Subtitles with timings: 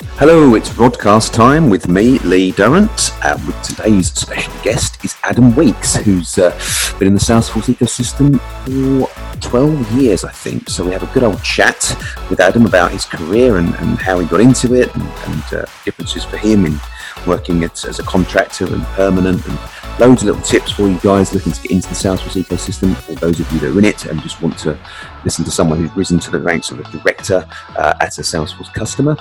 [0.00, 3.12] Hello, it's broadcast time with me, Lee Durrant.
[3.22, 6.50] Uh, with today's special guest is Adam Weeks, who's uh,
[6.98, 10.68] been in the Salesforce ecosystem for 12 years, I think.
[10.68, 11.96] So we have a good old chat
[12.30, 15.66] with Adam about his career and, and how he got into it and, and uh,
[15.84, 16.80] differences for him in
[17.26, 19.58] working as, as a contractor and permanent and
[20.00, 23.14] loads of little tips for you guys looking to get into the Salesforce ecosystem, or
[23.16, 24.78] those of you that are in it and just want to
[25.24, 28.72] listen to someone who's risen to the ranks of a director uh, at a Salesforce
[28.72, 29.16] customer.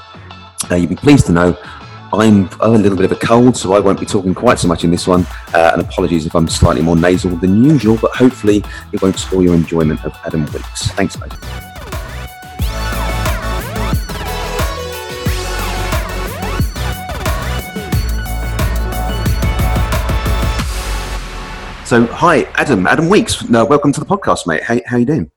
[0.72, 1.58] Uh, you'll be pleased to know
[2.13, 4.84] I'm a little bit of a cold, so I won't be talking quite so much
[4.84, 5.26] in this one.
[5.53, 9.41] Uh, and apologies if I'm slightly more nasal than usual, but hopefully it won't spoil
[9.41, 10.91] your enjoyment of Adam Weeks.
[10.91, 11.34] Thanks, mate.
[21.86, 22.86] So, hi, Adam.
[22.86, 23.44] Adam Weeks.
[23.50, 24.61] Welcome to the podcast, mate.
[24.61, 25.31] How, how you doing?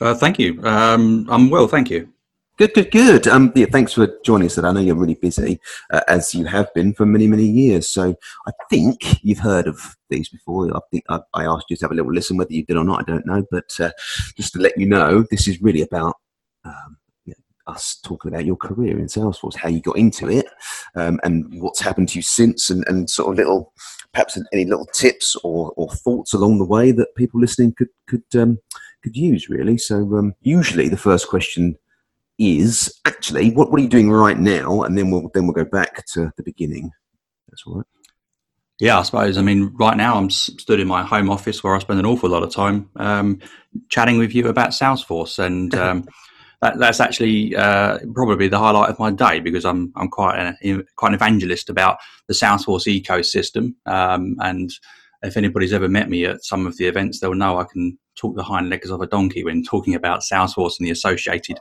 [0.00, 0.62] Uh, thank you.
[0.64, 2.12] Um, I'm well, thank you.
[2.60, 3.26] Good, good, good.
[3.26, 4.58] Um, yeah, thanks for joining us.
[4.58, 5.58] I know you're really busy,
[5.90, 7.88] uh, as you have been for many, many years.
[7.88, 8.14] So
[8.46, 10.70] I think you've heard of these before.
[10.76, 12.84] I think I, I asked you to have a little listen, whether you did or
[12.84, 13.46] not, I don't know.
[13.50, 13.92] But uh,
[14.36, 16.16] just to let you know, this is really about
[16.66, 16.98] um,
[17.66, 20.44] us talking about your career in Salesforce, how you got into it,
[20.96, 23.72] um, and what's happened to you since, and, and sort of little,
[24.12, 28.22] perhaps any little tips or, or thoughts along the way that people listening could could
[28.34, 28.58] um,
[29.02, 29.48] could use.
[29.48, 29.78] Really.
[29.78, 31.78] So um, usually the first question
[32.40, 35.64] is actually what, what are you doing right now, and then we'll then we'll go
[35.64, 36.90] back to the beginning.
[37.48, 37.86] That's all right.
[38.80, 39.36] Yeah, I suppose.
[39.36, 42.30] I mean, right now I'm stood in my home office where I spend an awful
[42.30, 43.40] lot of time um,
[43.90, 46.08] chatting with you about Salesforce, and um,
[46.62, 50.86] that, that's actually uh, probably the highlight of my day because I'm I'm quite an,
[50.96, 53.74] quite an evangelist about the Salesforce ecosystem.
[53.84, 54.72] Um, and
[55.22, 58.34] if anybody's ever met me at some of the events, they'll know I can talk
[58.34, 61.58] the hind legs of a donkey when talking about Salesforce and the associated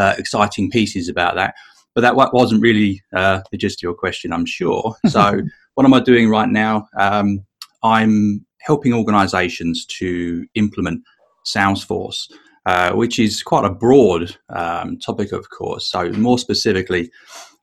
[0.00, 1.54] uh, exciting pieces about that.
[1.94, 4.94] But that wasn't really uh, the gist of your question, I'm sure.
[5.08, 5.42] So,
[5.74, 6.88] what am I doing right now?
[6.98, 7.44] Um,
[7.82, 11.02] I'm helping organizations to implement
[11.46, 12.30] Salesforce,
[12.66, 15.90] uh, which is quite a broad um, topic, of course.
[15.90, 17.10] So, more specifically,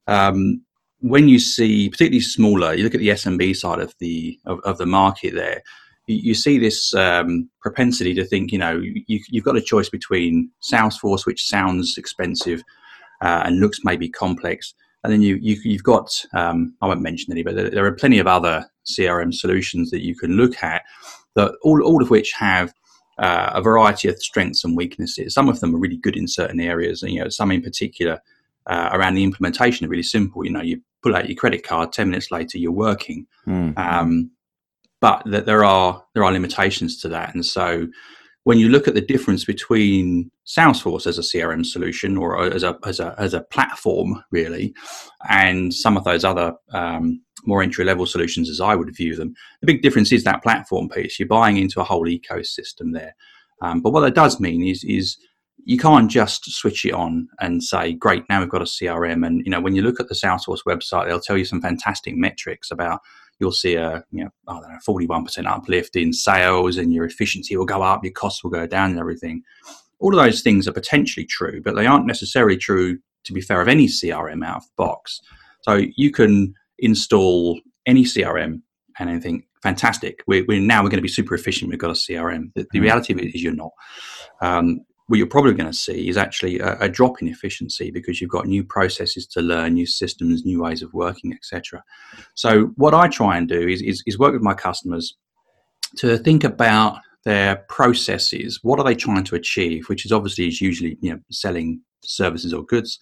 [0.07, 0.61] um,
[0.99, 4.77] when you see, particularly smaller, you look at the SMB side of the of, of
[4.77, 5.61] the market there,
[6.07, 10.49] you see this um, propensity to think, you know, you, have got a choice between
[10.61, 12.63] Salesforce, which sounds expensive
[13.21, 14.73] uh, and looks maybe complex,
[15.03, 17.91] and then you, you have got um, I won't mention any, but there, there, are
[17.91, 20.83] plenty of other CRM solutions that you can look at
[21.35, 22.73] that all all of which have
[23.17, 25.33] uh, a variety of strengths and weaknesses.
[25.33, 28.19] Some of them are really good in certain areas, and you know, some in particular
[28.67, 30.45] uh, around the implementation are really simple.
[30.45, 33.27] You know, you pull out your credit card, ten minutes later, you're working.
[33.45, 33.77] Mm.
[33.77, 34.31] Um,
[35.01, 37.33] but that there are there are limitations to that.
[37.33, 37.87] And so
[38.43, 42.77] when you look at the difference between Salesforce as a CRM solution or as a
[42.85, 44.73] as a as a platform really,
[45.29, 49.33] and some of those other um, more entry level solutions as I would view them,
[49.61, 51.19] the big difference is that platform piece.
[51.19, 53.15] You're buying into a whole ecosystem there.
[53.61, 55.17] Um, but what that does mean is is
[55.67, 59.27] you can't just switch it on and say, great, now we've got a CRM.
[59.27, 62.15] And, you know, when you look at the Salesforce website, they'll tell you some fantastic
[62.15, 63.01] metrics about
[63.39, 66.93] you'll see a you know I don't know forty one percent uplift in sales, and
[66.93, 69.43] your efficiency will go up, your costs will go down, and everything.
[69.99, 72.99] All of those things are potentially true, but they aren't necessarily true.
[73.25, 75.19] To be fair, of any CRM out of the box.
[75.63, 78.61] So you can install any CRM
[78.99, 80.23] and anything fantastic.
[80.27, 81.69] We're, we're now we're going to be super efficient.
[81.69, 82.53] We've got a CRM.
[82.55, 82.83] The, the mm.
[82.83, 83.71] reality of it is you're not.
[84.41, 88.19] Um, what you're probably going to see is actually a, a, drop in efficiency because
[88.19, 91.81] you've got new processes to learn, new systems, new ways of working, etc.
[92.35, 95.15] So what I try and do is, is, is work with my customers
[95.97, 98.59] to think about their processes.
[98.63, 99.87] What are they trying to achieve?
[99.87, 102.99] Which is obviously is usually you know selling services or goods.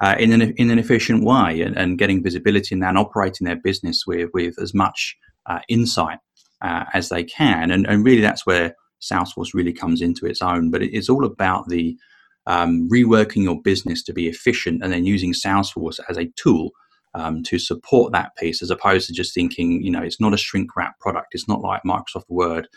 [0.00, 3.56] Uh, in an in an efficient way and, and getting visibility and, and operating their
[3.56, 5.16] business with with as much
[5.46, 6.18] uh, insight
[6.62, 8.74] uh, as they can, and, and really that's where
[9.10, 10.70] Salesforce really comes into its own.
[10.70, 11.96] But it's all about the
[12.46, 16.70] um, reworking your business to be efficient and then using Salesforce as a tool
[17.14, 20.38] um, to support that piece as opposed to just thinking, you know, it's not a
[20.38, 21.28] shrink wrap product.
[21.32, 22.68] It's not like Microsoft Word.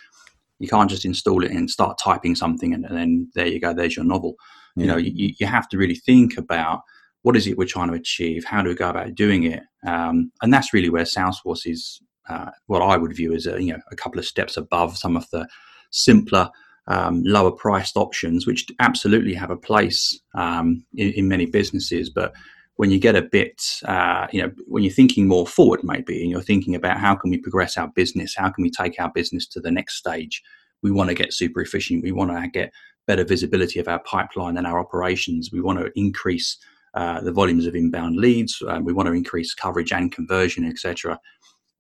[0.60, 3.74] You can't just install it and start typing something and, and then there you go,
[3.74, 4.36] there's your novel.
[4.75, 4.84] Yeah.
[4.84, 6.81] You know, you, you have to really think about
[7.24, 8.46] what is it we're trying to achieve?
[8.46, 9.63] How do we go about doing it?
[9.86, 12.00] Um, and that's really where Salesforce is
[12.30, 15.18] uh, what I would view as a, you know, a couple of steps above some
[15.18, 15.48] of the
[15.92, 16.50] simpler,
[16.88, 22.10] um, lower priced options, which absolutely have a place um, in, in, many businesses.
[22.10, 22.34] But
[22.78, 26.31] when you get a bit, uh, you know, when you're thinking more forward, maybe, and
[26.31, 29.48] you're thinking about how can we progress our business, how can we take our business
[29.48, 30.42] to the next stage,
[30.81, 32.04] we want to get super efficient.
[32.04, 32.72] We want to get
[33.07, 35.50] better visibility of our pipeline and our operations.
[35.51, 36.57] We want to increase
[36.94, 38.62] uh, the volumes of inbound leads.
[38.68, 41.19] Um, we want to increase coverage and conversion, etc.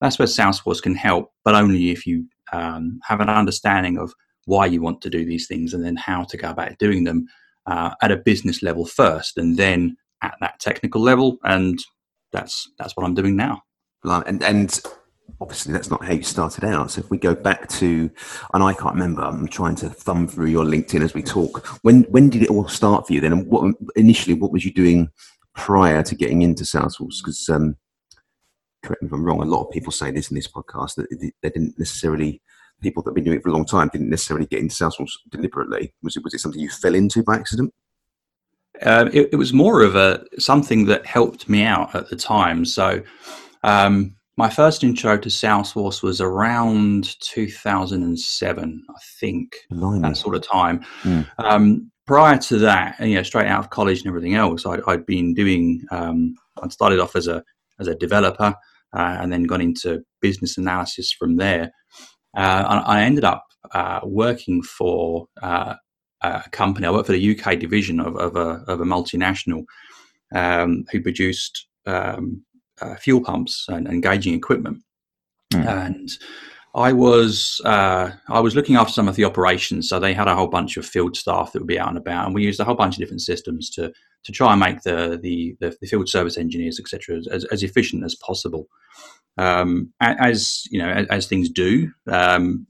[0.01, 4.13] That's where Salesforce can help, but only if you um, have an understanding of
[4.45, 7.27] why you want to do these things and then how to go about doing them
[7.65, 11.37] uh, at a business level first, and then at that technical level.
[11.43, 11.79] And
[12.31, 13.61] that's that's what I'm doing now.
[14.03, 14.79] And and
[15.41, 16.91] obviously that's not how you started out.
[16.91, 18.09] So if we go back to,
[18.53, 21.65] and I can't remember, I'm trying to thumb through your LinkedIn as we talk.
[21.83, 23.33] When when did it all start for you then?
[23.33, 25.09] And what initially what was you doing
[25.55, 27.17] prior to getting into Salesforce?
[27.19, 27.75] Because um,
[28.83, 29.41] correct me if I'm wrong.
[29.41, 31.07] A lot of people say this in this podcast that
[31.41, 32.41] they didn't necessarily
[32.81, 35.11] people that have been doing it for a long time didn't necessarily get into Salesforce
[35.29, 35.93] deliberately.
[36.03, 37.73] Was it was it something you fell into by accident?
[38.83, 42.63] Um, it, it, was more of a something that helped me out at the time.
[42.63, 43.01] So
[43.63, 50.01] um, my first intro to Salesforce was around 2007, I think, Blimey.
[50.01, 50.85] that sort of time.
[51.01, 51.27] Mm.
[51.39, 55.05] Um, prior to that, you know, straight out of college and everything else, I'd, I'd
[55.07, 55.83] been doing.
[55.89, 57.43] Um, I'd started off as a
[57.79, 58.55] as a developer,
[58.95, 61.71] uh, and then got into business analysis from there.
[62.35, 63.43] Uh, I ended up
[63.73, 65.75] uh, working for uh,
[66.21, 66.87] a company.
[66.87, 69.63] I worked for the UK division of, of, a, of a multinational
[70.33, 72.43] um, who produced um,
[72.81, 74.83] uh, fuel pumps and, and gauging equipment.
[75.53, 75.67] Mm.
[75.67, 76.09] And
[76.77, 80.35] I was uh, I was looking after some of the operations, so they had a
[80.35, 82.63] whole bunch of field staff that would be out and about, and we used a
[82.63, 83.91] whole bunch of different systems to
[84.23, 88.03] to try and make the the, the, the field service engineers, etc., as, as efficient
[88.03, 88.67] as possible.
[89.39, 92.67] Um, as you know, as, as things do, um,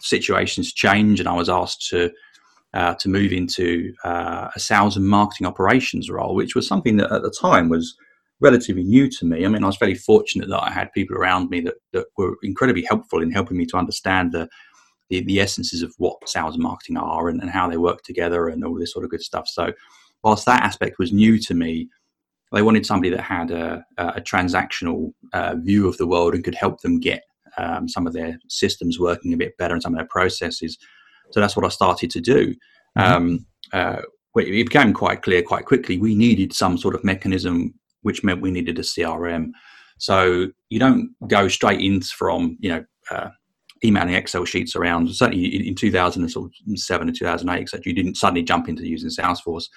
[0.00, 2.12] situations change, and I was asked to
[2.72, 7.10] uh, to move into uh, a sales and marketing operations role, which was something that
[7.10, 7.96] at the time was
[8.40, 9.44] relatively new to me.
[9.44, 12.36] I mean, I was very fortunate that I had people around me that, that were
[12.42, 14.48] incredibly helpful in helping me to understand the,
[15.08, 18.48] the, the essences of what sales and marketing are and, and, how they work together
[18.48, 19.46] and all this sort of good stuff.
[19.46, 19.72] So,
[20.22, 21.88] whilst that aspect was new to me,
[22.52, 26.54] they wanted somebody that had a, a transactional uh, view of the world and could
[26.54, 27.22] help them get
[27.58, 30.78] um, some of their systems working a bit better and some of their processes.
[31.30, 32.54] So that's what I started to do.
[32.98, 33.00] Mm-hmm.
[33.00, 34.02] Um, uh,
[34.36, 38.50] it became quite clear quite quickly we needed some sort of mechanism which meant we
[38.50, 39.50] needed a CRM.
[39.98, 43.30] So you don't go straight in from you know uh,
[43.84, 45.10] emailing Excel sheets around.
[45.14, 47.82] Certainly in 2007 and 2008, etc.
[47.84, 49.68] You didn't suddenly jump into using Salesforce.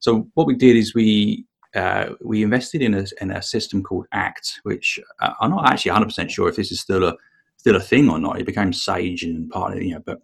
[0.00, 4.06] So what we did is we uh, we invested in a, in a system called
[4.12, 7.16] Act, which uh, I'm not actually 100 percent sure if this is still a
[7.56, 8.38] still a thing or not.
[8.38, 10.20] It became Sage and part of you know, but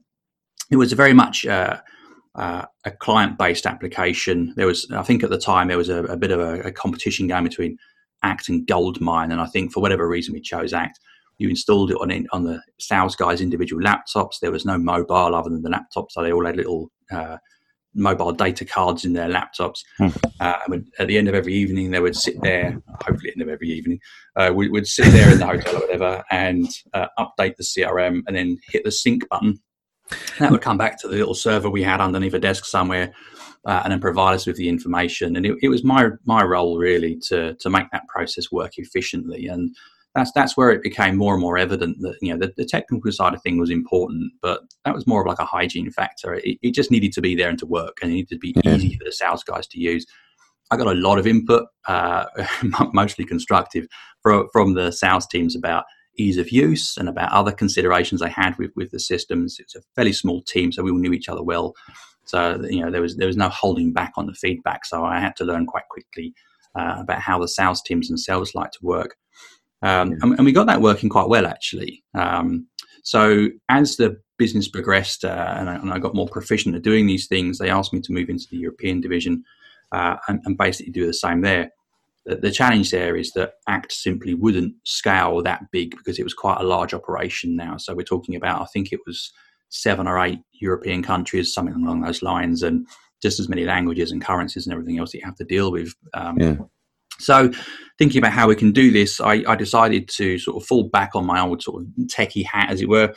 [0.71, 1.79] it was very much uh,
[2.35, 4.55] uh, a client-based application.
[4.57, 6.73] There was, I think, at the time there was a, a bit of a, a,
[6.73, 7.77] competition game between
[8.23, 11.01] Act and Goldmine, and I think for whatever reason we chose Act.
[11.39, 14.41] You installed it on on the sales guys' individual laptops.
[14.41, 17.39] There was no mobile other than the laptops, so they all had little uh,
[17.95, 19.81] mobile data cards in their laptops.
[19.97, 20.09] Hmm.
[20.39, 20.59] Uh,
[20.99, 22.81] at the end of every evening, they would sit there.
[22.89, 24.01] Hopefully, at the end of every evening,
[24.37, 28.23] uh, we would sit there in the hotel or whatever and uh, update the CRM,
[28.27, 29.61] and then hit the sync button
[30.39, 33.13] that would come back to the little server we had underneath a desk somewhere,
[33.65, 35.37] uh, and then provide us with the information.
[35.37, 39.47] And it, it, was my my role really to to make that process work efficiently.
[39.47, 39.75] And
[40.15, 43.13] that's that's where it became more and more evident that you know the, the technical
[43.13, 46.35] side of thing was important, but that was more of like a hygiene factor.
[46.35, 48.55] It, it just needed to be there and to work, and it needed to be
[48.65, 48.75] yeah.
[48.75, 50.07] easy for the sales guys to use.
[50.71, 52.27] I got a lot of input, uh,
[52.93, 53.87] mostly constructive,
[54.23, 55.85] from, from the sales teams about
[56.21, 59.59] ease of use and about other considerations I had with, with the systems.
[59.59, 61.75] It's a fairly small team, so we all knew each other well.
[62.27, 64.85] So you know there was there was no holding back on the feedback.
[64.85, 66.35] So I had to learn quite quickly
[66.79, 69.17] uh, about how the sales teams themselves like to work,
[69.83, 72.05] um, and, and, we got that working quite well actually.
[72.15, 72.69] Um,
[73.03, 77.07] so as the business progressed uh, and, I, and, I, got more proficient at doing
[77.07, 79.43] these things, they asked me to move into the European division
[79.93, 81.71] uh, and, and basically do the same there
[82.27, 86.35] the, the challenge there is that ACT simply wouldn't scale that big because it was
[86.35, 87.77] quite a large operation now.
[87.77, 89.33] So we're talking about, I think it was
[89.71, 92.87] seven or eight European countries, something along those lines, and
[93.23, 95.95] just as many languages and currencies and everything else that you have to deal with.
[96.15, 96.57] Um, yeah.
[97.19, 97.53] So,
[97.99, 101.11] thinking about how we can do this, I, I, decided to sort of fall back
[101.15, 103.15] on my old sort of techie hat, as it were,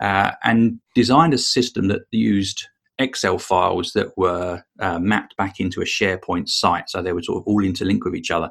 [0.00, 2.66] uh, and designed a system that used
[2.98, 6.88] Excel files that were uh, mapped back into a SharePoint site.
[6.88, 8.50] So they were sort of all interlinked with each other.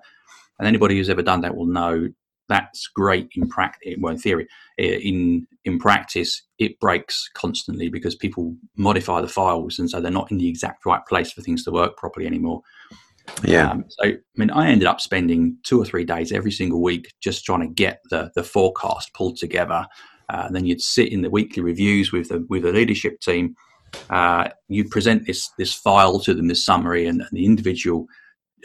[0.60, 2.10] And anybody who's ever done that will know
[2.48, 3.96] that's great in practice.
[4.00, 4.48] Well, in theory,
[4.78, 10.32] in in practice, it breaks constantly because people modify the files, and so they're not
[10.32, 12.62] in the exact right place for things to work properly anymore.
[13.44, 13.72] Yeah.
[13.72, 17.12] Um, so, I mean, I ended up spending two or three days every single week
[17.20, 19.88] just trying to get the the forecast pulled together.
[20.30, 23.56] Uh, and then you'd sit in the weekly reviews with the with the leadership team
[24.10, 28.08] uh, you present this this file to them, this summary, and, and, the individual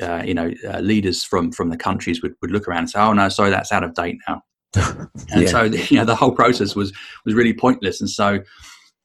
[0.01, 3.01] uh, you know, uh, leaders from from the countries would, would look around and say,
[3.01, 4.43] "Oh no, sorry, that's out of date now."
[4.75, 5.47] and yeah.
[5.47, 6.93] so, you know, the whole process was
[7.25, 8.01] was really pointless.
[8.01, 8.41] And so,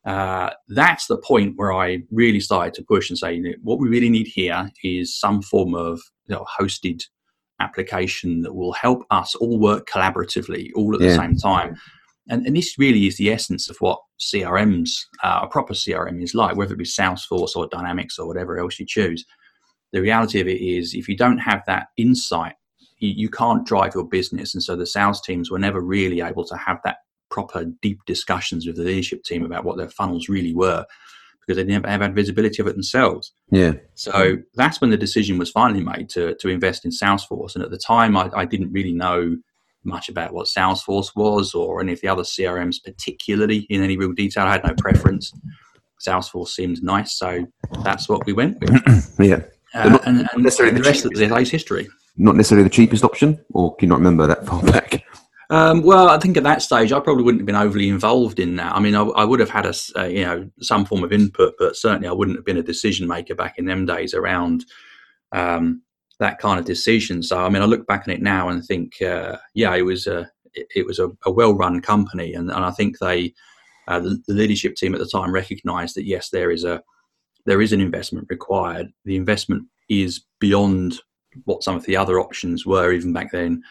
[0.06, 3.80] uh, that's the point where I really started to push and say, you know, what
[3.80, 7.04] we really need here is some form of you know, hosted
[7.60, 11.10] application that will help us all work collaboratively, all at yeah.
[11.10, 11.76] the same time.
[12.28, 14.90] And, and, this really is the essence of what CRMs,
[15.24, 18.80] uh, a proper CRM is like, whether it be Salesforce or Dynamics or whatever else
[18.80, 19.24] you choose.
[19.94, 22.56] The reality of it is if you don't have that insight
[23.00, 24.54] you, you, can't drive your business.
[24.54, 26.98] And so the sales teams were never really able to have that
[27.30, 30.86] proper deep discussions with the leadership team about what their funnels really were
[31.42, 33.32] because they never have had visibility of it themselves.
[33.52, 33.74] Yeah.
[33.94, 37.56] So that's when the decision was finally made to, to invest in salesforce.
[37.56, 39.38] And at the time I, I didn't really know
[39.86, 44.14] much about what salesforce was or any of the other crms particularly in any real
[44.14, 45.32] detail i had no preference
[46.06, 47.46] salesforce seemed nice so
[47.84, 49.42] that's what we went with yeah
[49.76, 51.88] uh, and, and necessarily the, the rest of the day's history.
[52.18, 55.04] Not necessarily the cheapest option, or can you not remember that far back?
[55.50, 58.56] Um, well, I think at that stage I probably wouldn't have been overly involved in
[58.56, 58.74] that.
[58.74, 61.56] I mean, I, I would have had a uh, you know some form of input,
[61.60, 64.66] but certainly I wouldn't have been a decision maker back in them days around
[65.34, 65.82] um,
[66.20, 67.22] that kind of decision.
[67.22, 70.08] So, I mean, I look back on it now and think, uh, yeah, it was
[70.08, 73.34] a it, was a, a well run company, and, and I think they
[73.88, 76.82] uh, the, the leadership team at the time recognised that yes, there is a
[77.46, 78.92] there is an investment required.
[79.04, 81.00] The investment is beyond
[81.44, 83.62] what some of the other options were even back then.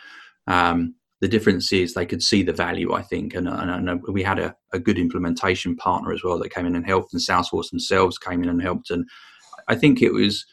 [0.46, 4.22] Um, the difference is they could see the value, I think, and, and, and, we
[4.22, 7.70] had a, a, good implementation partner as well that came in and helped, and Salesforce
[7.70, 8.90] themselves came in and helped.
[8.90, 9.08] And
[9.66, 10.44] I think it was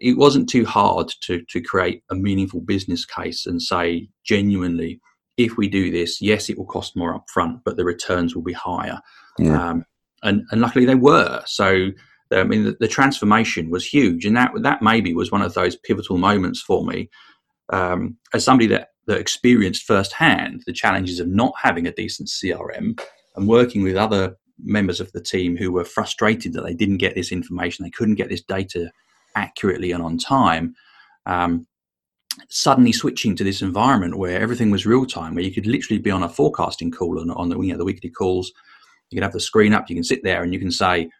[0.00, 5.00] it wasn't too hard to to create a meaningful business case and say genuinely,
[5.36, 8.52] if we do this, yes, it will cost more upfront, but the returns will be
[8.52, 9.00] higher.
[9.38, 9.70] Yeah.
[9.70, 9.84] Um,
[10.22, 11.42] and and luckily they were.
[11.46, 11.90] So
[12.30, 15.76] I mean, the, the, transformation was huge, and that that maybe was one of those
[15.76, 17.10] pivotal moments for me
[17.72, 22.98] um, as somebody that that experienced firsthand the challenges of not having a decent CRM
[23.34, 27.14] and working with other members of the team who were frustrated that they didn't get
[27.14, 28.90] this information, they couldn't get this data
[29.34, 30.74] accurately and on time.
[31.26, 31.66] Um,
[32.48, 36.10] suddenly switching to this environment where everything was real time, where you could literally be
[36.10, 38.52] on a forecasting call on, on the you know the weekly calls.
[39.10, 41.10] You can have the screen up, you can sit there, and you can say,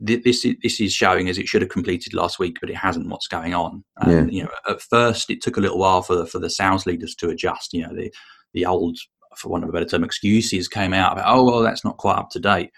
[0.00, 3.08] this is, this is showing as it should have completed last week, but it hasn't.
[3.08, 3.84] What's going on?
[4.06, 4.24] yeah.
[4.24, 7.14] You know, at first it took a little while for the, for the sales leaders
[7.16, 7.72] to adjust.
[7.72, 8.12] You know, the
[8.54, 8.98] the old,
[9.36, 12.16] for want of a better term, excuses came out about, oh well, that's not quite
[12.16, 12.70] up to date.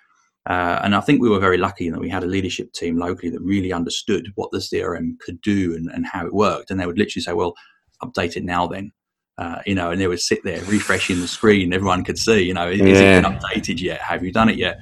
[0.46, 3.30] Uh, and I think we were very lucky that we had a leadership team locally
[3.30, 6.70] that really understood what the CRM could do and, and how it worked.
[6.70, 7.54] And they would literally say, well,
[8.02, 8.92] update it now then.
[9.38, 11.72] Uh, you know, and they would sit there refreshing the screen.
[11.72, 13.18] Everyone could see, you know, is, yeah.
[13.18, 14.00] it been updated yet?
[14.00, 14.80] Have you done it yet?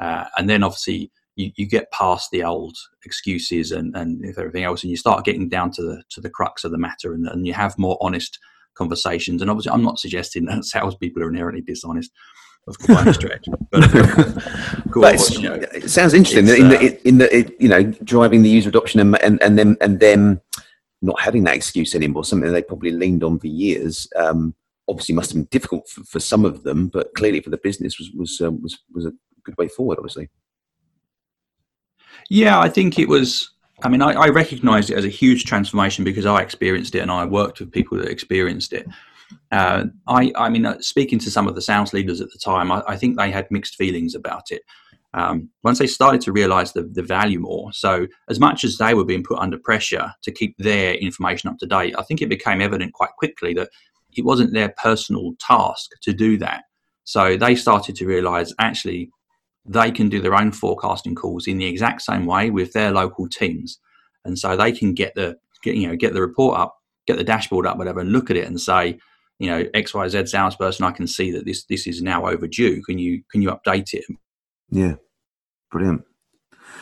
[0.00, 4.82] Uh, and then obviously you, you get past the old excuses and, and everything else,
[4.82, 7.46] and you start getting down to the to the crux of the matter, and, and
[7.46, 8.38] you have more honest
[8.74, 9.40] conversations.
[9.40, 12.10] And obviously, I'm not suggesting that salespeople are inherently dishonest.
[12.66, 13.90] Of course, stretch, but,
[14.90, 18.42] course, you know, it sounds interesting in the, uh, in the it, you know driving
[18.42, 20.40] the user adoption and and, and them and them
[21.02, 22.24] not having that excuse anymore.
[22.24, 24.08] Something they probably leaned on for years.
[24.16, 24.54] Um,
[24.88, 27.98] obviously, must have been difficult for, for, some of them, but clearly for the business
[27.98, 29.98] was was um, was was a good way forward.
[29.98, 30.30] Obviously.
[32.30, 33.50] Yeah, I think it was.
[33.82, 37.10] I mean, I, I recognized it as a huge transformation because I experienced it and
[37.10, 38.86] I worked with people that experienced it.
[39.50, 42.72] Uh, I, I mean, uh, speaking to some of the sales leaders at the time,
[42.72, 44.62] I, I think they had mixed feelings about it.
[45.14, 48.94] Um, once they started to realize the, the value more, so as much as they
[48.94, 52.28] were being put under pressure to keep their information up to date, I think it
[52.28, 53.70] became evident quite quickly that
[54.16, 56.64] it wasn't their personal task to do that.
[57.04, 59.10] So they started to realize actually
[59.66, 63.28] they can do their own forecasting calls in the exact same way with their local
[63.28, 63.78] teams,
[64.24, 66.76] and so they can get the get you know get the report up,
[67.06, 68.98] get the dashboard up, whatever, and look at it and say,
[69.38, 72.82] you know, X Y Z salesperson, I can see that this this is now overdue.
[72.82, 74.04] Can you can you update it?
[74.70, 74.94] Yeah,
[75.70, 76.02] brilliant.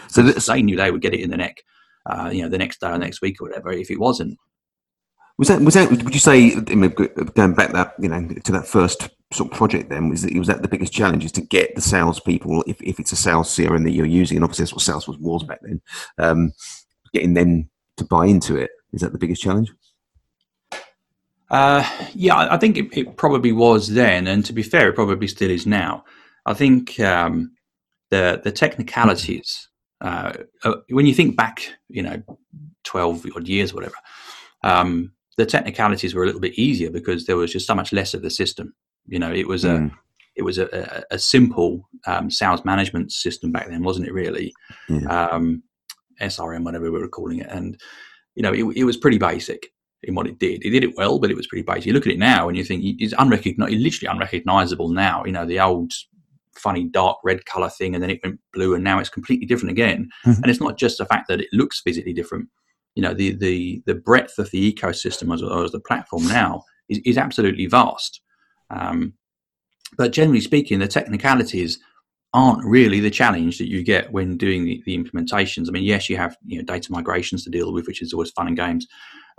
[0.08, 1.62] So this, they knew they would get it in the neck,
[2.06, 3.72] uh, you know, the next day or next week or whatever.
[3.72, 4.38] If it wasn't,
[5.38, 5.90] was that was that?
[5.90, 9.88] Would you say going back that you know to that first sort of project?
[9.88, 13.00] Then was that was that the biggest challenge is to get the salespeople if if
[13.00, 15.80] it's a sales CRM that you're using, and obviously that's what Salesforce was back then.
[16.18, 16.52] Um,
[17.14, 19.72] getting them to buy into it is that the biggest challenge?
[21.52, 25.28] Uh, yeah, I think it, it, probably was then, and to be fair, it probably
[25.28, 26.02] still is now.
[26.46, 27.52] I think um,
[28.10, 29.68] the the technicalities
[30.00, 30.32] uh,
[30.64, 32.22] uh, when you think back, you know,
[32.84, 33.94] twelve odd years, whatever.
[34.64, 38.14] Um, the technicalities were a little bit easier because there was just so much less
[38.14, 38.74] of the system.
[39.06, 39.90] You know, it was mm.
[39.90, 39.96] a
[40.36, 44.14] it was a, a, a simple um, sales management system back then, wasn't it?
[44.14, 44.54] Really,
[44.88, 45.28] yeah.
[45.28, 45.62] um,
[46.18, 47.78] SRM, whatever we were calling it, and
[48.36, 49.71] you know, it, it was pretty basic
[50.02, 50.64] in what it did.
[50.64, 51.86] It did it well, but it was pretty basic.
[51.86, 55.24] You look at it now and you think it's unrecognizable, literally unrecognizable now.
[55.24, 55.92] You know, the old
[56.56, 59.70] funny dark red color thing and then it went blue and now it's completely different
[59.70, 60.08] again.
[60.26, 60.42] Mm-hmm.
[60.42, 62.48] And it's not just the fact that it looks physically different.
[62.94, 67.00] You know, the the the breadth of the ecosystem as, as the platform now is,
[67.04, 68.20] is absolutely vast.
[68.70, 69.14] Um,
[69.96, 71.78] but generally speaking, the technicalities
[72.34, 75.68] aren't really the challenge that you get when doing the, the implementations.
[75.68, 78.30] I mean, yes, you have you know, data migrations to deal with, which is always
[78.30, 78.86] fun and games,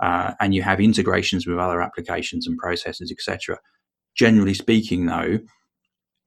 [0.00, 3.58] uh, and you have integrations with other applications and processes, etc.
[4.14, 5.38] Generally speaking, though,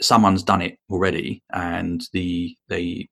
[0.02, 3.08] someone's done it already, and the the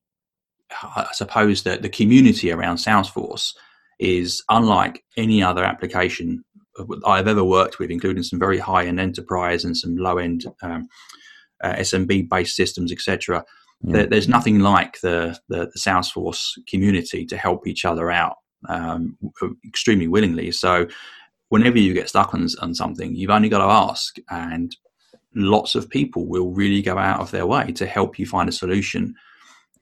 [0.71, 3.53] I suppose that the community around Salesforce
[3.99, 6.43] is unlike any other application
[7.05, 10.87] I've ever worked with, including some very high end enterprise and some low end um,
[11.63, 13.43] uh, SMB based systems, etc.
[13.81, 19.17] There, there's nothing like the, the, the Salesforce community to help each other out um,
[19.65, 20.51] extremely willingly.
[20.51, 20.87] So
[21.49, 24.75] whenever you get stuck on, on something, you've only got to ask, and
[25.35, 28.53] lots of people will really go out of their way to help you find a
[28.53, 29.13] solution,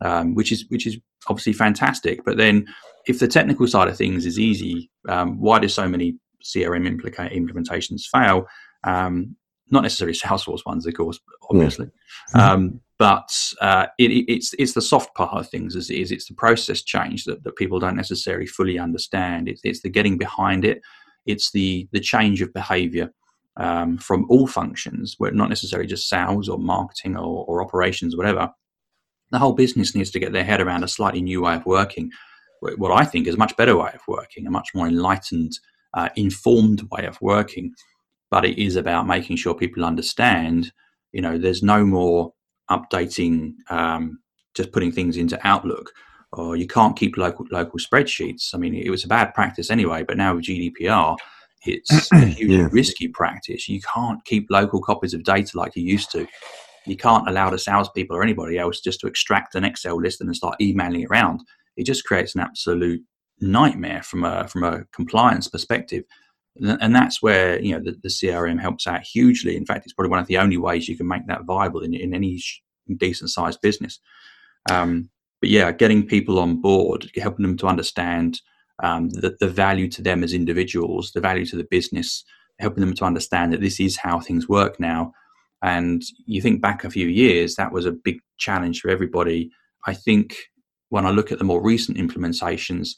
[0.02, 2.26] um, which is which is obviously fantastic.
[2.26, 2.66] But then,
[3.08, 7.34] if the technical side of things is easy, um, why do so many CRM implica-
[7.34, 8.48] implementations fail?
[8.84, 9.38] Um,
[9.70, 11.88] not necessarily Salesforce ones, of course, obviously.
[12.36, 12.52] Yeah.
[12.52, 13.30] Um, but
[13.60, 15.76] uh, it, it's it's the soft part of things.
[15.76, 19.50] Is, is it's the process change that, that people don't necessarily fully understand.
[19.50, 20.82] It's, it's the getting behind it.
[21.26, 23.12] It's the the change of behaviour
[23.58, 28.18] um, from all functions, where not necessarily just sales or marketing or, or operations or
[28.18, 28.50] whatever.
[29.32, 32.12] The whole business needs to get their head around a slightly new way of working.
[32.62, 35.52] What I think is a much better way of working, a much more enlightened,
[35.94, 37.74] uh, informed way of working
[38.34, 40.72] but it is about making sure people understand
[41.12, 42.34] you know there's no more
[42.72, 44.18] updating um,
[44.56, 45.92] just putting things into outlook.
[46.36, 48.56] Or you can't keep local local spreadsheets.
[48.56, 51.16] I mean it was a bad practice anyway but now with gdpr
[51.68, 52.70] it's a huge yeah.
[52.72, 53.70] risky practice.
[53.70, 56.26] You can't keep local copies of data like you used to.
[56.88, 60.36] You can't allow the salespeople or anybody else just to extract an excel list and
[60.36, 61.42] start emailing it around.
[61.78, 63.02] It just creates an absolute
[63.40, 66.04] nightmare from a from a compliance perspective
[66.62, 69.58] and that's where you know the, the, CRM helps out hugely.
[69.58, 71.94] In fact, it's probably one of the only ways you can make that viable in,
[71.94, 72.42] in any
[72.98, 74.00] decent sized business.
[74.70, 75.10] Um,
[75.42, 78.40] but yeah, getting people on board, helping them to understand
[78.82, 82.24] um, the, the value to them as individuals, the value to the business,
[82.60, 85.12] helping them to understand that this is how things work now.
[85.62, 89.52] And you think back a few years, that was a big challenge for everybody.
[89.86, 90.36] I think
[90.90, 92.92] when I look at the more recent implementations,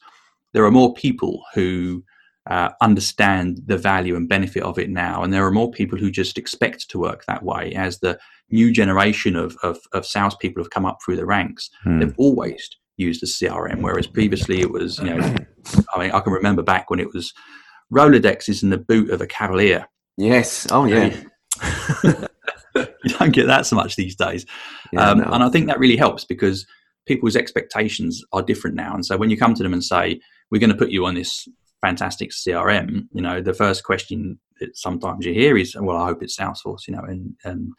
[0.54, 2.04] there are more people who
[2.50, 5.24] uh, understand the value and benefit of it now.
[5.24, 8.20] And there are more people who just expect to work that way as the
[8.52, 11.70] new generation of, of, of salespeople have come up through the ranks.
[11.84, 12.00] Hmm.
[12.00, 15.36] They've always used a CRM, whereas previously it was, you know,
[15.96, 17.34] I mean, I can remember back when it was
[17.92, 19.88] Rolodexes in the boot of a Cavalier.
[20.18, 20.68] Yes.
[20.72, 21.16] Oh, yeah.
[22.76, 24.46] you don't get that so much these days.
[24.94, 25.26] Yeah, um, no.
[25.32, 26.66] And I think that really helps because
[27.06, 28.94] people's expectations are different now.
[28.94, 30.20] And so when you come to them and say,
[30.52, 31.48] we're going to put you on this
[31.82, 36.24] fantastic CRM, you know, the first question that sometimes you hear is, well, I hope
[36.24, 37.74] it's Salesforce, you know, and, and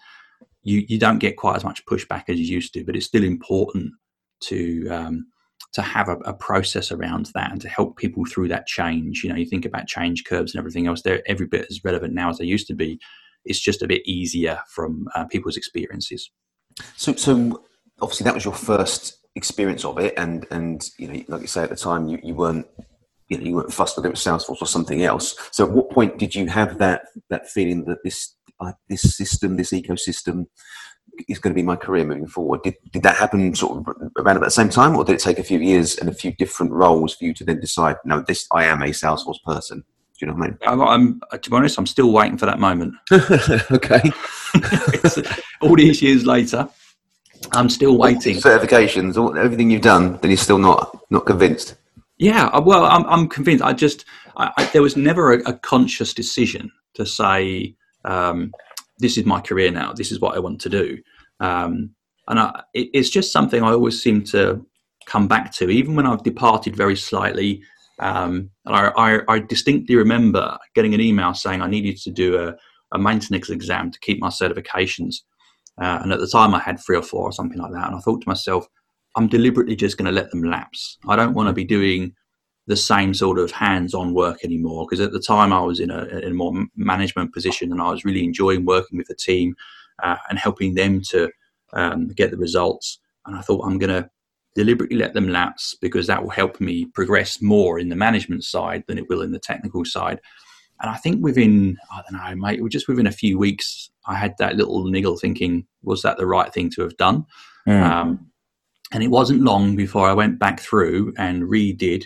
[0.62, 3.24] you, you don't get quite as much pushback as you used to, but it's still
[3.24, 3.92] important
[4.40, 5.26] to, um,
[5.72, 9.22] to have a, a, process around that and to help people through that change.
[9.22, 12.14] You know, you think about change curves and everything else, they're every bit as relevant
[12.14, 12.98] now as they used to be.
[13.44, 16.30] It's just a bit easier from uh, people's experiences.
[16.96, 17.62] So, so
[18.00, 21.62] obviously that was your first experience of it, and and you know, like you say
[21.62, 22.66] at the time, you, you weren't
[23.28, 25.36] you know you weren't fussed whether it was Salesforce or something else.
[25.52, 29.56] So at what point did you have that that feeling that this uh, this system,
[29.56, 30.46] this ecosystem,
[31.28, 32.62] is going to be my career moving forward?
[32.62, 35.38] Did did that happen sort of around about the same time, or did it take
[35.38, 37.96] a few years and a few different roles for you to then decide?
[38.04, 39.84] No, this I am a Salesforce person.
[40.18, 40.58] Do you know what I mean?
[40.62, 42.94] I'm, I'm to be honest, I'm still waiting for that moment.
[43.70, 44.10] okay.
[45.60, 46.68] all these years later,
[47.52, 48.36] I'm still waiting.
[48.36, 51.74] Certifications, all, everything you've done, then you're still not not convinced.
[52.18, 53.62] Yeah, uh, well, I'm, I'm convinced.
[53.62, 54.05] I just
[54.37, 57.74] I, I, there was never a, a, conscious decision to say
[58.05, 58.52] um,
[58.98, 59.92] this is my career now.
[59.92, 60.98] This is what I want to do,
[61.40, 61.90] um,
[62.29, 64.64] and I, it, it's just something I always seem to
[65.07, 67.62] come back to, even when I've departed very slightly.
[67.98, 72.55] Um, and I, I, distinctly remember getting an email saying I needed to do a,
[72.92, 75.22] a maintenance exam to keep my certifications.
[75.81, 77.87] Uh, and at the time, I had three or four or something like that.
[77.87, 78.68] And I thought to myself,
[79.16, 80.98] I'm deliberately just going to let them lapse.
[81.09, 82.14] I don't want to be doing
[82.66, 86.05] the same sort of hands-on work anymore because at the time I was in a,
[86.05, 89.55] in a more management position and I was really enjoying working with the team
[90.02, 91.31] uh, and helping them to
[91.72, 92.98] um, get the results.
[93.24, 94.11] And I thought I'm going to
[94.55, 98.85] deliberately let them lapse because that will help me progress more in the management side
[98.87, 100.20] than it will in the technical side.
[100.81, 104.35] And I think within, I don't know, mate, just within a few weeks, I had
[104.38, 107.24] that little niggle thinking, was that the right thing to have done?
[107.66, 107.83] Mm.
[107.83, 108.31] Um,
[108.92, 112.05] and it wasn't long before I went back through and redid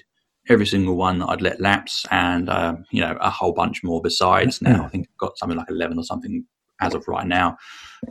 [0.49, 4.01] every single one that I'd let lapse and, uh, you know, a whole bunch more
[4.01, 4.61] besides.
[4.63, 6.45] Now I think I've got something like 11 or something
[6.81, 7.57] as of right now.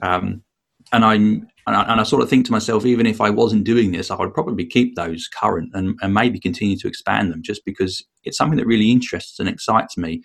[0.02, 0.44] Um,
[0.92, 3.64] and I'm and I, and I, sort of think to myself, even if I wasn't
[3.64, 7.44] doing this, I would probably keep those current and, and maybe continue to expand them,
[7.44, 10.24] just because it's something that really interests and excites me.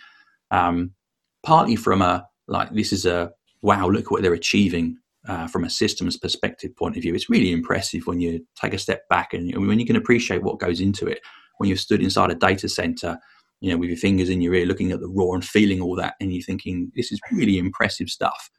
[0.51, 0.93] Um,
[1.43, 3.31] partly from a like this is a
[3.61, 4.97] wow, look what they're achieving
[5.29, 7.15] uh, from a systems perspective point of view.
[7.15, 10.59] It's really impressive when you take a step back and when you can appreciate what
[10.59, 11.21] goes into it.
[11.59, 13.19] When you've stood inside a data center,
[13.61, 15.97] you know, with your fingers in your ear, looking at the raw and feeling all
[15.97, 18.51] that, and you're thinking, this is really impressive stuff.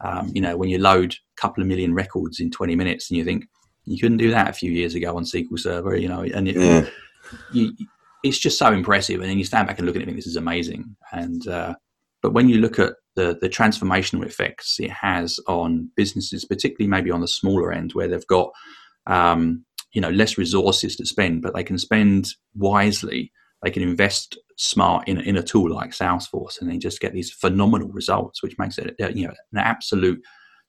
[0.00, 3.18] Um, you know, when you load a couple of million records in 20 minutes and
[3.18, 3.46] you think,
[3.84, 6.56] you couldn't do that a few years ago on SQL Server, you know, and it,
[6.56, 6.86] yeah.
[7.52, 7.72] you,
[8.22, 9.20] it's just so impressive.
[9.20, 10.94] And then you stand back and look at it and think, this is amazing.
[11.10, 11.74] And, uh,
[12.20, 17.10] but when you look at the, the transformational effects it has on businesses, particularly maybe
[17.10, 18.50] on the smaller end where they've got,
[19.06, 23.30] um, you know, less resources to spend, but they can spend wisely.
[23.62, 27.30] They can invest smart in, in a tool like Salesforce, and they just get these
[27.30, 30.20] phenomenal results, which makes it you know an absolute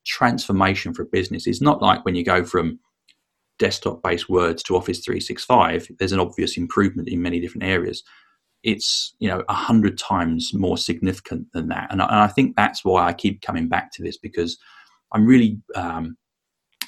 [0.05, 1.47] transformation for a business.
[1.47, 2.79] It's not like when you go from
[3.59, 5.87] desktop-based words to Office 365.
[5.97, 8.03] There's an obvious improvement in many different areas.
[8.63, 12.55] It's you know a hundred times more significant than that, and I, and I, think
[12.55, 14.57] that's why I keep coming back to this because
[15.11, 16.17] I'm really, um,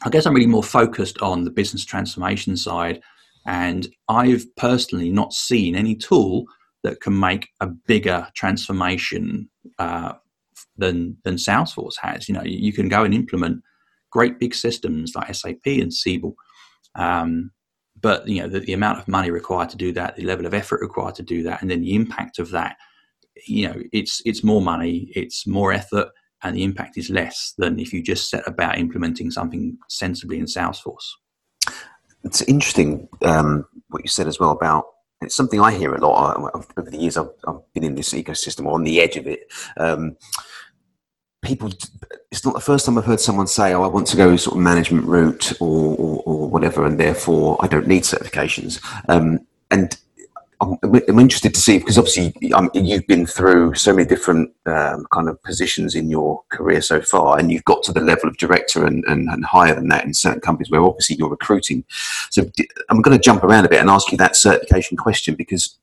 [0.04, 3.02] I guess I'm really more focused on the business transformation side,
[3.46, 6.46] and I've personally not seen any tool
[6.84, 10.14] that can make a bigger transformation uh,
[10.78, 12.30] than than Salesforce has.
[12.30, 13.62] You know, you can go and implement
[14.12, 16.36] great big systems like SAP and Siebel,
[16.96, 17.52] um,
[18.02, 20.54] but you know the, the, amount of money required to do that, the level of
[20.54, 22.78] effort required to do that, and then the impact of that.
[23.48, 26.10] You know, it's it's more money, it's more effort,
[26.44, 30.46] and the impact is less than if you just set about implementing something sensibly in
[30.46, 31.10] Salesforce.
[32.24, 34.86] It's interesting um, what you said as well about
[35.22, 37.18] it's something I hear a lot uh, over the years.
[37.18, 39.52] I've, I've been in this ecosystem or on the edge of it.
[39.78, 40.18] Um,
[41.46, 41.72] people,
[42.32, 44.58] it's not the first time I've heard someone say, "Oh, I want to go sort
[44.58, 49.40] of management route or, or, or whatever, and therefore I don't need certifications." Um,
[49.72, 49.98] and
[50.62, 55.06] I'm, I'm, interested to see because obviously um, you've been through so many different um,
[55.12, 58.38] kind of positions in your career so far, and you've got to the level of
[58.38, 61.84] director and, and, and higher than that in certain companies where obviously you're recruiting.
[62.32, 62.50] So
[62.90, 65.78] I'm going to jump around a bit and ask you that certification question because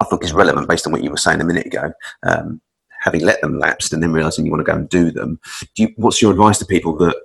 [0.00, 1.92] I think it's relevant based on what you were saying a minute ago.
[2.22, 2.60] Um,
[3.08, 5.40] having let them lapse and then realizing you want to go and do them,
[5.74, 7.16] do you, what's your advice to people that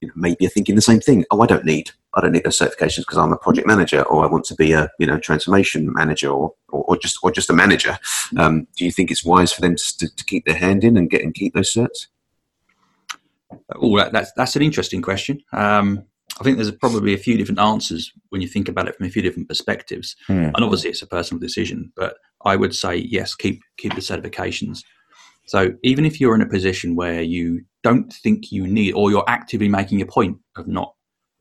[0.00, 1.24] you know, maybe are thinking the same thing?
[1.30, 4.24] Oh, I don't need I don't need those certifications because I'm a project manager or
[4.24, 7.50] I want to be a you know transformation manager or or, or just or just
[7.50, 7.98] a manager.
[8.36, 11.10] Um, do you think it's wise for them to, to keep their hand in and
[11.10, 12.08] get and keep those certs?
[13.74, 15.42] Oh, that's that's an interesting question.
[15.52, 16.04] Um,
[16.38, 19.10] I think there's probably a few different answers when you think about it from a
[19.10, 20.52] few different perspectives, mm.
[20.54, 21.92] and obviously it's a personal decision.
[21.96, 24.84] But I would say yes, keep keep the certifications.
[25.46, 29.24] So even if you're in a position where you don't think you need, or you're
[29.28, 30.92] actively making a point of not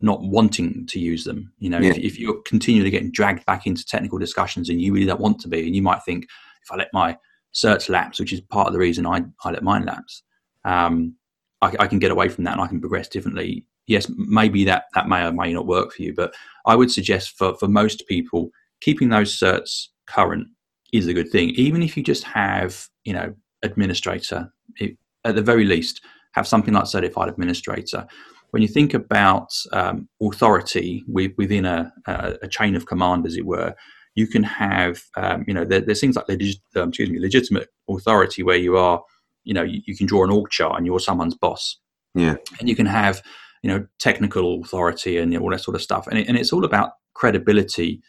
[0.02, 1.52] not wanting to use them.
[1.60, 1.92] You know, yeah.
[1.92, 5.40] if, if, you're continually getting dragged back into technical discussions and you really don't want
[5.40, 6.28] to be, and you might think,
[6.62, 7.18] if I let my
[7.54, 10.24] certs lapse, which is part of the reason I, I let mine lapse,
[10.64, 11.16] um,
[11.62, 13.66] I, I, can get away from that and I can progress differently.
[13.88, 16.34] Yes, maybe that, that may or may not work for you, but
[16.66, 18.50] I would suggest for, for most people,
[18.82, 20.48] keeping those certs current
[20.92, 21.50] is a good thing.
[21.52, 26.02] Even if you just have, you know, administrator, it, at the very least,
[26.34, 28.08] have something like certified administrator
[28.56, 33.76] when you think about um, authority within a, a, chain of command, as it were,
[34.14, 37.68] you can have, um, you know, there, there's things like legit, um, excuse me, legitimate
[37.90, 39.04] authority where you are,
[39.44, 41.80] you know, you, you, can draw an org chart and you're someone's boss.
[42.14, 42.36] Yeah.
[42.62, 43.22] And you can have,
[43.66, 46.06] you know, technical authority and you know, all that sort of stuff.
[46.06, 48.00] And, it, and it's all about credibility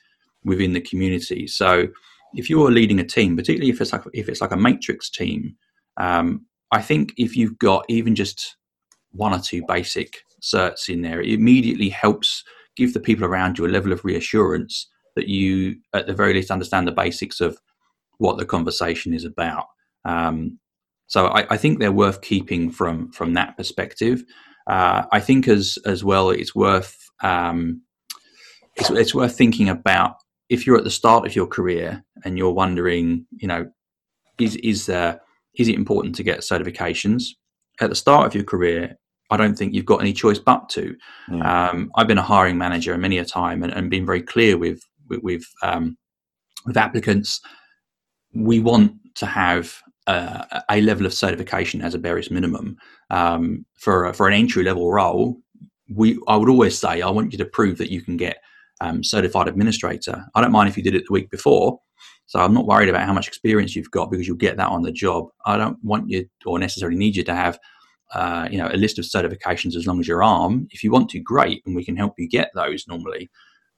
[0.45, 1.47] within the community.
[1.47, 1.89] So
[2.35, 5.57] if you're leading a team, particularly if it's like if it's like a matrix team,
[5.97, 8.57] um, I think if you've got even just
[9.13, 12.45] one or two basic certs in there, it immediately helps
[12.77, 16.51] give the people around you a level of reassurance that you, at the very least,
[16.51, 17.59] understand the basics of
[18.19, 19.69] what the conversation is about.
[20.05, 20.59] Um,
[21.07, 24.23] so I, I, think they're worth keeping from from that perspective.
[24.67, 27.83] Uh, I think as as well, it's worth um,
[28.77, 30.17] it's, it's worth thinking about
[30.49, 33.71] if you're at the start of your career and you're wondering, you know,
[34.39, 35.21] is is there
[35.55, 37.25] is it important to get certifications
[37.81, 38.97] at the start of your career?
[39.31, 40.97] I don't think you've got any choice but to.
[41.31, 41.69] Yeah.
[41.69, 44.81] Um, I've been a hiring manager many a time and, and been very clear with
[45.09, 45.97] with with, um,
[46.65, 47.41] with applicants.
[48.35, 52.77] We want to have uh, a level of certification as a barest minimum
[53.11, 55.39] um, for for an entry level role.
[55.89, 58.39] We I would always say I want you to prove that you can get
[58.81, 60.25] um, certified administrator.
[60.35, 61.81] I don't mind if you did it the week before.
[62.27, 64.83] So I'm not worried about how much experience you've got because you'll get that on
[64.83, 65.29] the job.
[65.45, 67.59] I don't want you or necessarily need you to have
[68.15, 70.67] uh, you know a list of certifications as long as your arm.
[70.71, 73.31] If you want to, great, and we can help you get those normally.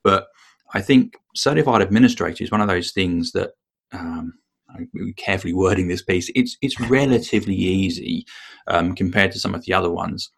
[0.02, 0.28] But
[0.74, 3.52] I think certified administrator is one of those things that
[3.92, 4.34] um,
[4.70, 6.30] I'm carefully wording this piece.
[6.34, 8.26] It's it's relatively easy
[8.66, 10.30] um, compared to some of the other ones.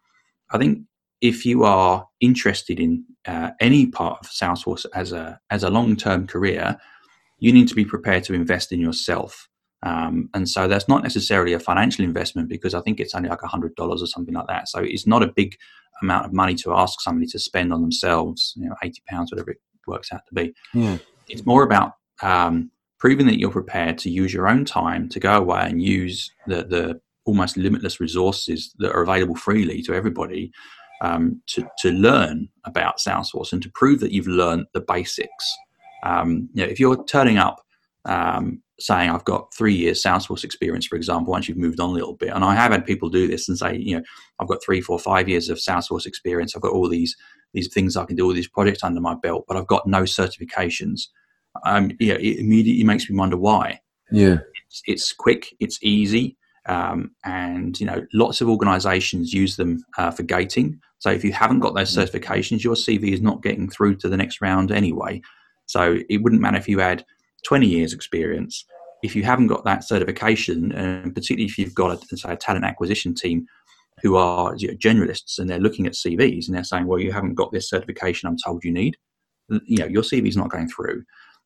[0.51, 0.79] I think
[1.21, 5.95] if you are interested in uh, any part of Salesforce as a as a long
[5.95, 6.77] term career,
[7.39, 9.47] you need to be prepared to invest in yourself.
[9.83, 13.41] Um, and so that's not necessarily a financial investment because I think it's only like
[13.43, 14.69] a hundred dollars or something like that.
[14.69, 15.55] So it's not a big
[16.01, 18.53] amount of money to ask somebody to spend on themselves.
[18.55, 20.53] You know, eighty pounds, whatever it works out to be.
[20.73, 20.97] Yeah.
[21.27, 25.33] It's more about um, proving that you're prepared to use your own time to go
[25.33, 30.51] away and use the the almost limitless resources that are available freely to everybody
[31.01, 35.57] um, to to learn about Salesforce and to prove that you've learned the basics.
[36.03, 37.61] Um, you know, if you're turning up
[38.05, 41.93] um, saying I've got three years Salesforce experience, for example, once you've moved on a
[41.93, 42.29] little bit.
[42.29, 44.03] And I have had people do this and say, you know,
[44.39, 46.55] I've got three, four, five years of Salesforce experience.
[46.55, 47.15] I've got all these
[47.53, 50.03] these things I can do, all these projects under my belt, but I've got no
[50.03, 51.07] certifications.
[51.65, 53.79] Um, yeah, it immediately makes me wonder why.
[54.11, 56.37] Yeah, it's, it's quick, it's easy,
[56.67, 60.79] um, and you know, lots of organisations use them uh, for gating.
[60.99, 62.03] So if you haven't got those mm.
[62.03, 65.21] certifications, your CV is not getting through to the next round anyway.
[65.65, 67.05] So it wouldn't matter if you had
[67.43, 68.65] 20 years experience
[69.01, 72.65] if you haven't got that certification and particularly if you've got a, say, a talent
[72.65, 73.45] acquisition team
[74.01, 77.11] who are you know, generalists and they're looking at cvs and they're saying well you
[77.11, 78.95] haven't got this certification i'm told you need
[79.65, 81.03] you know your cv is not going through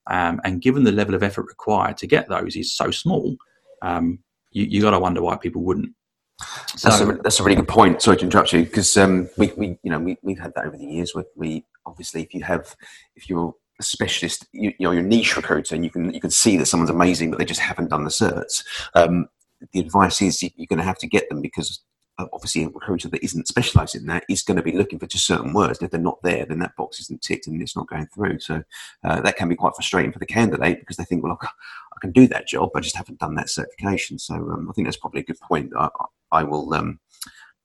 [0.07, 3.35] um, and given the level of effort required to get those is so small
[3.81, 4.19] um,
[4.51, 5.93] you, you got to wonder why people wouldn't
[6.75, 8.01] so, that's, a, that's a really good point.
[8.01, 10.77] Sorry to interrupt you, because um, we, we, you know, we, we've had that over
[10.77, 11.15] the years.
[11.15, 12.75] Where we obviously, if you have,
[13.15, 16.19] if you're a specialist, you, you know, you're a niche recruiter, and you can you
[16.19, 18.63] can see that someone's amazing, but they just haven't done the certs.
[18.95, 19.27] Um,
[19.71, 21.81] the advice is you're going to have to get them because
[22.17, 25.27] obviously a recruiter that isn't specialised in that is going to be looking for just
[25.27, 25.81] certain words.
[25.81, 28.39] if they're not there, then that box isn't ticked and it's not going through.
[28.39, 28.63] So
[29.03, 32.11] uh, that can be quite frustrating for the candidate because they think, well, I can
[32.11, 34.17] do that job, but I just haven't done that certification.
[34.17, 35.73] So um, I think that's probably a good point.
[35.77, 35.89] I,
[36.31, 36.99] I will um,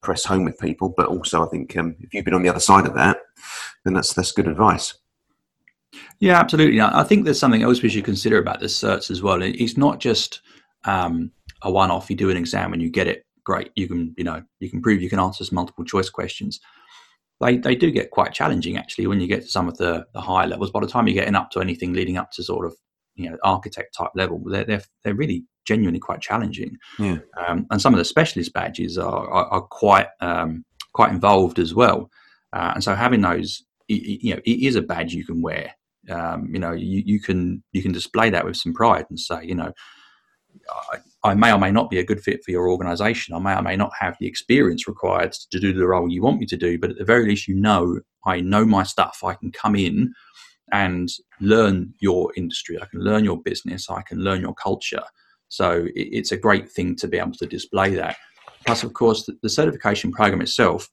[0.02, 2.60] press home with people, but also I think um, if you've been on the other
[2.60, 3.18] side of that,
[3.84, 4.94] then that's that's good advice.
[6.20, 6.80] Yeah, absolutely.
[6.80, 9.42] I think there's something else we should consider about the certs as well.
[9.42, 10.40] It's not just
[10.84, 11.32] um,
[11.62, 12.10] a one-off.
[12.10, 13.26] You do an exam and you get it.
[13.50, 13.72] Great.
[13.74, 16.60] You can, you know, you can prove you can answer some multiple choice questions.
[17.40, 20.20] They they do get quite challenging actually when you get to some of the the
[20.20, 20.70] higher levels.
[20.70, 22.76] By the time you're getting up to anything leading up to sort of
[23.16, 26.76] you know architect type level, they're they're, they're really genuinely quite challenging.
[27.00, 27.18] Yeah.
[27.44, 31.74] Um, and some of the specialist badges are are, are quite um, quite involved as
[31.74, 32.08] well.
[32.52, 35.74] Uh, and so having those, you know, it is a badge you can wear
[36.08, 39.40] um, you know you, you can you can display that with some pride and say
[39.42, 39.72] you know
[41.24, 43.34] I, may or may not be a good fit for your organization.
[43.34, 46.40] I may or may not have the experience required to do the role you want
[46.40, 49.20] me to do, but at the very least, you know, I know my stuff.
[49.24, 50.12] I can come in
[50.72, 51.08] and
[51.40, 52.78] learn your industry.
[52.80, 53.90] I can learn your business.
[53.90, 55.02] I can learn your culture.
[55.48, 58.16] So it, it's a great thing to be able to display that.
[58.66, 60.88] Plus, of course, the, the certification program itself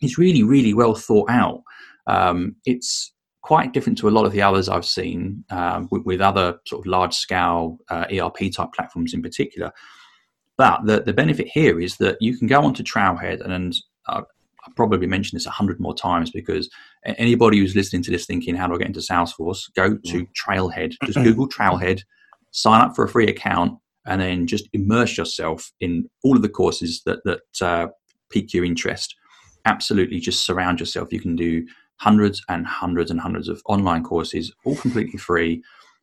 [0.00, 1.62] is really, really well thought out.
[2.06, 3.13] Um, it's
[3.44, 6.80] quite different to a lot of the others I've seen um, with, with, other sort
[6.80, 9.70] of large scale uh, ERP type platforms in particular.
[10.56, 13.76] But the, the benefit here is that you can go onto Trailhead, and, and
[14.08, 14.22] uh,
[14.66, 16.70] I've probably mentioned this a hundred more times because
[17.04, 19.70] anybody who's listening to this thinking, how do I get into Salesforce?
[19.76, 20.94] Go to Trailhead.
[21.04, 22.00] Just Google Trailhead,
[22.52, 26.48] sign up for a free account, and then just immerse yourself in all of the
[26.48, 27.88] courses that, that uh,
[28.30, 29.14] pique your interest.
[29.66, 31.12] Absolutely, just surround yourself.
[31.12, 35.62] You can do hundreds and hundreds and hundreds of online courses, all completely free.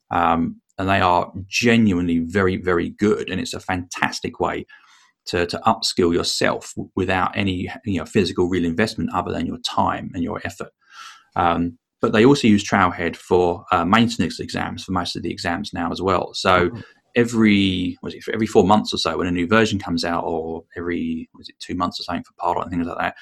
[0.10, 3.30] Um, and they are genuinely very, very good.
[3.30, 4.66] And it's a fantastic way
[5.26, 10.12] to, to upskill yourself without any you know, physical real investment other than your time
[10.14, 10.72] and your effort.
[11.36, 15.72] Um, but they also use Trailhead for uh, maintenance exams for most of the exams
[15.72, 16.34] now as well.
[16.34, 16.80] So mm-hmm.
[17.16, 20.64] every was it every four months or so when a new version comes out, or
[20.76, 23.16] every was it two months or something for Pilot and things like that,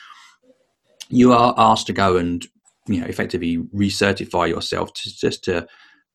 [1.10, 2.48] you are asked to go and
[2.90, 5.68] you know effectively recertify yourself to just to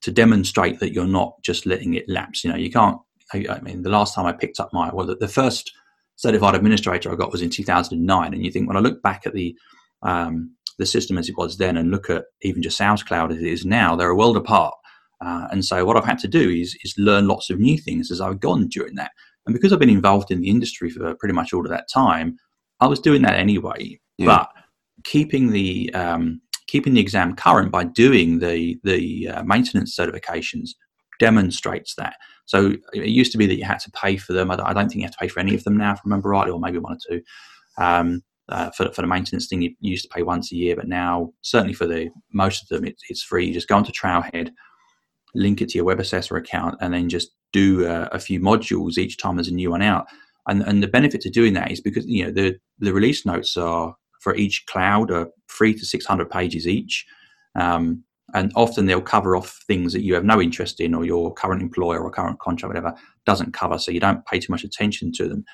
[0.03, 2.45] to demonstrate that you're not just letting it lapse.
[2.45, 2.99] You know, you can't.
[3.33, 5.73] I, I mean, the last time I picked up my well, the, the first
[6.17, 8.35] certified administrator I got was in 2009.
[8.35, 9.57] And you think when I look back at the
[10.03, 13.39] um, the system as it was then and look at even just Sales Cloud as
[13.39, 14.75] it is now, they're a world apart.
[15.25, 18.11] Uh, and so what I've had to do is is learn lots of new things
[18.11, 19.13] as I've gone during that.
[19.47, 22.37] And because I've been involved in the industry for pretty much all of that time,
[22.81, 24.01] I was doing that anyway.
[24.19, 24.27] Yeah.
[24.27, 24.51] But
[25.05, 30.71] keeping the um, keeping the exam current by doing the the uh, maintenance certifications
[31.21, 32.17] demonstrates that.
[32.47, 34.51] So it used to be that you had to pay for them.
[34.51, 36.29] I don't, think you have to pay for any of them now, if I remember
[36.29, 37.23] rightly, or maybe one or two.
[37.79, 40.87] Um, uh, for, for the maintenance thing, you used to pay once a year, but
[40.87, 43.47] now certainly for the most of them, it, it's free.
[43.47, 44.51] You just go onto Trailhead,
[45.35, 49.17] link it to your Webassessor account, and then just do uh, a few modules each
[49.17, 50.07] time there's a new one out.
[50.47, 53.57] And and the benefit to doing that is because you know the the release notes
[53.57, 57.07] are for each cloud are three to six hundred pages each.
[57.55, 61.33] Um, and often they'll cover off things that you have no interest in or your
[61.33, 62.95] current employer or current contract whatever
[63.27, 65.45] doesn't cover so you don't pay too much attention to them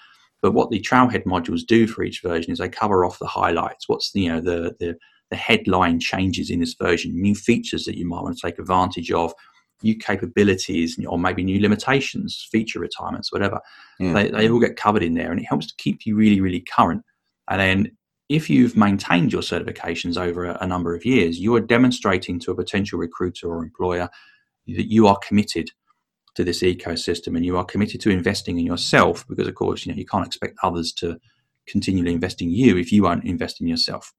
[0.42, 3.88] but what the trailhead modules do for each version is they cover off the highlights
[3.88, 4.96] what's the you know the the,
[5.30, 9.10] the headline changes in this version new features that you might want to take advantage
[9.10, 9.32] of
[9.82, 13.60] new capabilities or maybe new limitations feature retirements whatever
[13.98, 14.12] yeah.
[14.12, 16.60] they, they all get covered in there and it helps to keep you really really
[16.60, 17.02] current
[17.48, 17.96] and then
[18.30, 22.54] if you've maintained your certifications over a, number of years, you are demonstrating to a
[22.54, 24.08] potential recruiter or employer
[24.68, 25.68] that you are committed
[26.36, 29.92] to this ecosystem and you are committed to investing in yourself because, of course, you
[29.92, 31.18] know you can't expect others to
[31.66, 34.14] continually invest in you if you won't invest in yourself.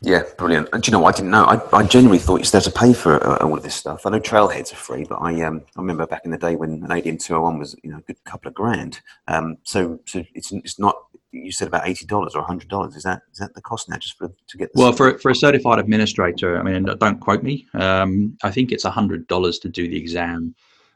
[0.00, 0.68] Yeah, brilliant.
[0.72, 1.06] And do you know?
[1.06, 1.44] I didn't know.
[1.44, 4.04] I, I genuinely thought you still had to pay for uh, all of this stuff.
[4.04, 6.82] I know trailheads are free, but I um I remember back in the day when
[6.82, 9.00] an ADM 201 was you know a good couple of grand.
[9.28, 10.96] Um, so so it's it's not
[11.34, 12.94] you said about eighty dollars or hundred dollars.
[12.96, 14.72] Is that is that the cost now just for to get?
[14.72, 17.66] The Well, for for a certified administrator, I mean, don't quote me.
[17.74, 20.54] Um, I think it's hundred dollars to do the exam.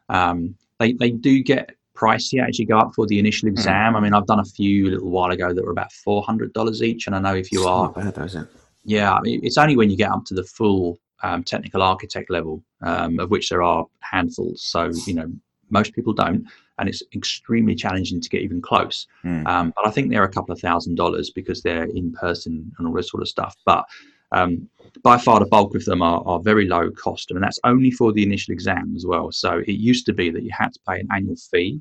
[0.09, 3.55] Um, they they do get pricey as you go up for the initial hmm.
[3.55, 3.95] exam.
[3.95, 3.97] Mm.
[3.97, 6.53] I mean, I've done a few a little while ago that were about four hundred
[6.53, 8.47] dollars each, and I know if you it's are, bad, though, is it?
[8.85, 12.31] Yeah, I mean, it's only when you get up to the full um, technical architect
[12.31, 14.63] level, um, of which there are handfuls.
[14.63, 15.31] So you know,
[15.71, 16.47] most people don't
[16.79, 19.07] and it's extremely challenging to get even close.
[19.25, 19.47] Mm.
[19.47, 22.87] Um, but I think they're a couple of thousand dollars because they're in person and
[22.87, 23.57] all this sort of stuff.
[23.65, 23.85] But
[24.33, 24.69] um,
[25.03, 28.13] by far the bulk of them are, are very low cost, and that's only for
[28.13, 29.33] the initial exam as well.
[29.33, 31.81] So it used to be that you had to pay an annual fee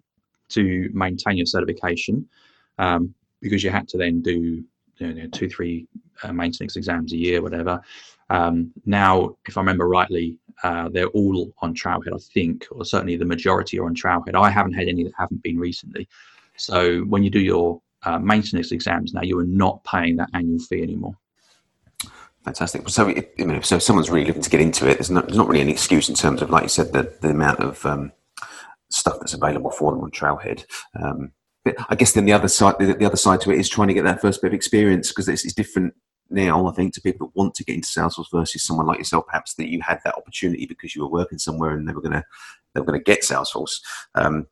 [0.50, 2.28] to maintain your certification
[2.78, 4.64] um, because you had to then do
[5.00, 5.88] you know, two, three
[6.24, 7.82] uh, maintenance exams a year, whatever.
[8.30, 13.16] Um, now, if I remember rightly, uh, they're all on Trailhead, I think, or certainly
[13.16, 14.36] the majority are on Trailhead.
[14.36, 16.08] I haven't had any that haven't been recently.
[16.58, 20.60] So when you do your uh, maintenance exams now, you are not paying that annual
[20.60, 21.16] fee anymore.
[22.44, 22.88] Fantastic.
[22.90, 25.48] So, if, so if someone's really looking to get into it, there's not, there's not
[25.48, 28.12] really any excuse in terms of, like you said, the, the amount of um,
[28.90, 30.66] stuff that's available for them on Trailhead.
[31.00, 31.34] Um,
[31.66, 33.90] but I guess then the other side, the, the, other side to it is trying
[33.90, 35.94] to get that first bit of experience because it's, it's different
[36.30, 39.28] now, I think, to people that want to get into Salesforce versus someone like yourself,
[39.28, 42.14] perhaps that you had that opportunity because you were working somewhere and they were going
[42.14, 42.24] to
[42.74, 43.80] they were going to get Salesforce.
[44.16, 44.48] Um,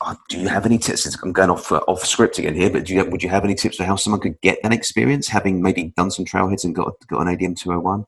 [0.00, 1.06] uh, do you have any tips?
[1.22, 3.54] I'm going off uh, off script again here, but do you would you have any
[3.54, 6.94] tips for how someone could get that experience, having maybe done some trailheads and got
[7.08, 8.04] got an ADM 201?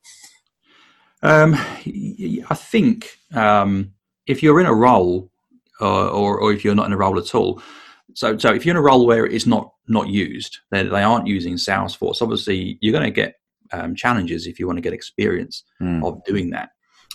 [1.25, 3.92] Um, I think um,
[4.27, 5.31] if you're in a role,
[5.81, 7.62] uh, or, or if you're not in a role at all,
[8.14, 11.27] so, so if you're in a role where it's not not used, they, they aren't
[11.27, 12.22] using Salesforce.
[12.22, 13.35] Obviously, you're going to get
[13.72, 16.05] um, challenges if you want to get experience mm.
[16.05, 16.70] of doing that.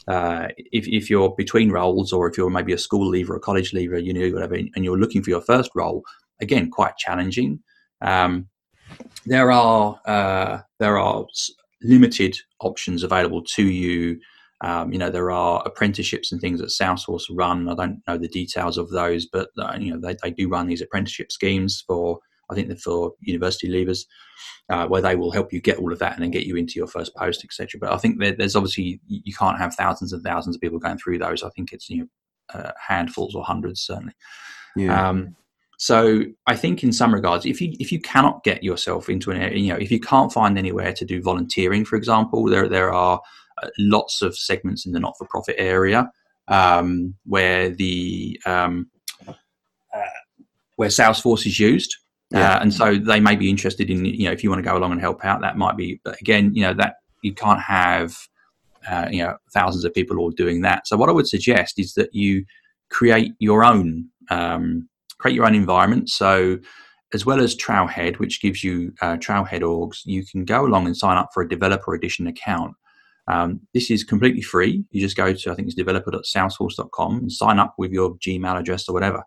[0.07, 3.73] Uh, if, if you're between roles, or if you're maybe a school leaver, a college
[3.73, 6.01] leaver, you know, whatever, and you're looking for your first role,
[6.41, 7.59] again, quite challenging.
[8.01, 8.47] Um,
[9.25, 11.25] there are uh, there are
[11.81, 14.19] limited options available to you
[14.61, 17.69] um, you know, there are apprenticeships and things that Salesforce run.
[17.69, 20.67] I don't know the details of those, but uh, you know, they, they do run
[20.67, 24.05] these apprenticeship schemes for, I think they're for university leavers,
[24.69, 26.73] uh, where they will help you get all of that and then get you into
[26.75, 27.79] your first post, etc.
[27.79, 31.19] But I think there's obviously you can't have thousands and thousands of people going through
[31.19, 31.43] those.
[31.43, 32.07] I think it's you know
[32.53, 34.13] uh, handfuls or hundreds certainly.
[34.75, 35.09] Yeah.
[35.09, 35.35] Um,
[35.79, 39.37] so I think in some regards, if you if you cannot get yourself into an
[39.37, 42.91] area, you know, if you can't find anywhere to do volunteering, for example, there there
[42.91, 43.21] are
[43.77, 46.09] lots of segments in the not-for-profit area
[46.47, 48.89] um, where the um,
[49.27, 49.33] uh,
[50.75, 51.95] where Salesforce is used.
[52.31, 52.55] Yeah.
[52.55, 54.77] Uh, and so they may be interested in you know if you want to go
[54.77, 58.17] along and help out that might be but again you know that you can't have
[58.89, 61.93] uh, you know thousands of people all doing that so what i would suggest is
[61.93, 62.43] that you
[62.89, 64.89] create your own um,
[65.19, 66.59] create your own environment so
[67.13, 70.97] as well as trailhead which gives you uh, trailhead orgs you can go along and
[70.97, 72.75] sign up for a developer edition account
[73.27, 74.83] um, this is completely free.
[74.91, 78.87] You just go to, I think it's developer.salesforce.com and sign up with your Gmail address
[78.87, 79.23] or whatever.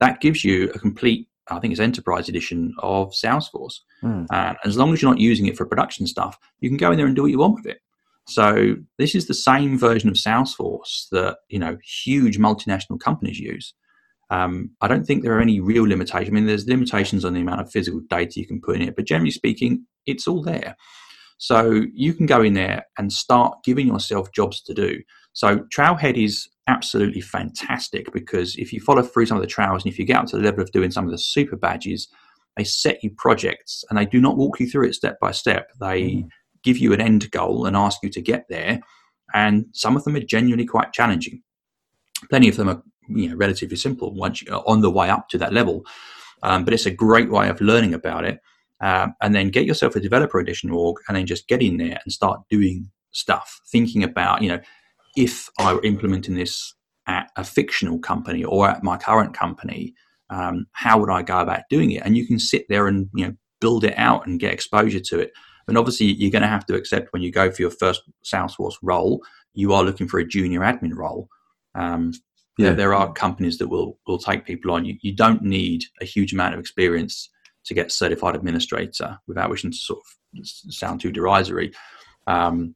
[0.00, 3.80] That gives you a complete I think it's Enterprise Edition of Salesforce.
[4.02, 4.26] Mm.
[4.30, 6.96] And as long as you're not using it for production stuff, you can go in
[6.96, 7.80] there and do what you want with it.
[8.28, 13.74] So this is the same version of Salesforce that you know huge multinational companies use.
[14.30, 16.28] Um, I don't think there are any real limitations.
[16.28, 18.96] I mean, there's limitations on the amount of physical data you can put in it,
[18.96, 20.76] but generally speaking, it's all there.
[21.42, 25.02] So you can go in there and start giving yourself jobs to do.
[25.32, 29.92] So Trailhead is absolutely fantastic because if you follow through some of the trails and
[29.92, 32.06] if you get up to the level of doing some of the super badges,
[32.56, 35.72] they set you projects and they do not walk you through it step by step.
[35.80, 36.28] They mm.
[36.62, 38.78] give you an end goal and ask you to get there.
[39.34, 41.42] And some of them are genuinely quite challenging.
[42.30, 45.38] Plenty of them are you know, relatively simple once you're on the way up to
[45.38, 45.84] that level.
[46.44, 48.38] Um, but it's a great way of learning about it.
[48.82, 52.00] Um, and then get yourself a developer edition org and then just get in there
[52.04, 54.60] and start doing stuff, thinking about, you know,
[55.16, 56.74] if I were implementing this
[57.06, 59.94] at a fictional company or at my current company,
[60.30, 62.02] um, how would I go about doing it?
[62.04, 65.20] And you can sit there and, you know, build it out and get exposure to
[65.20, 65.32] it.
[65.68, 68.74] And obviously, you're going to have to accept when you go for your first Salesforce
[68.82, 69.22] role,
[69.54, 71.28] you are looking for a junior admin role.
[71.74, 72.12] Um,
[72.58, 72.68] yeah.
[72.68, 74.84] There, there, are companies that will will take people on.
[74.84, 77.30] You, you don't need a huge amount of experience
[77.64, 81.72] to get certified administrator without wishing to sort of sound too derisory.
[82.26, 82.74] Um,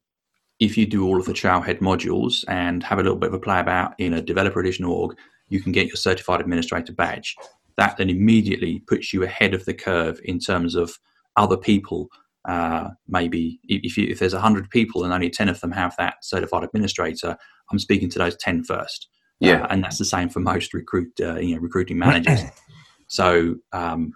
[0.59, 3.39] if you do all of the Trailhead modules and have a little bit of a
[3.39, 5.17] play about in a developer edition org,
[5.49, 7.37] you can get your certified administrator badge.
[7.77, 10.99] That then immediately puts you ahead of the curve in terms of
[11.37, 12.09] other people.
[12.47, 16.25] Uh, maybe if, you, if there's 100 people and only 10 of them have that
[16.25, 17.37] certified administrator,
[17.71, 19.09] I'm speaking to those 10 first.
[19.41, 22.41] Yeah, uh, and that's the same for most recruit, uh, you know, recruiting managers.
[23.09, 24.13] so um,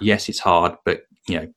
[0.00, 1.48] yes, it's hard, but you know,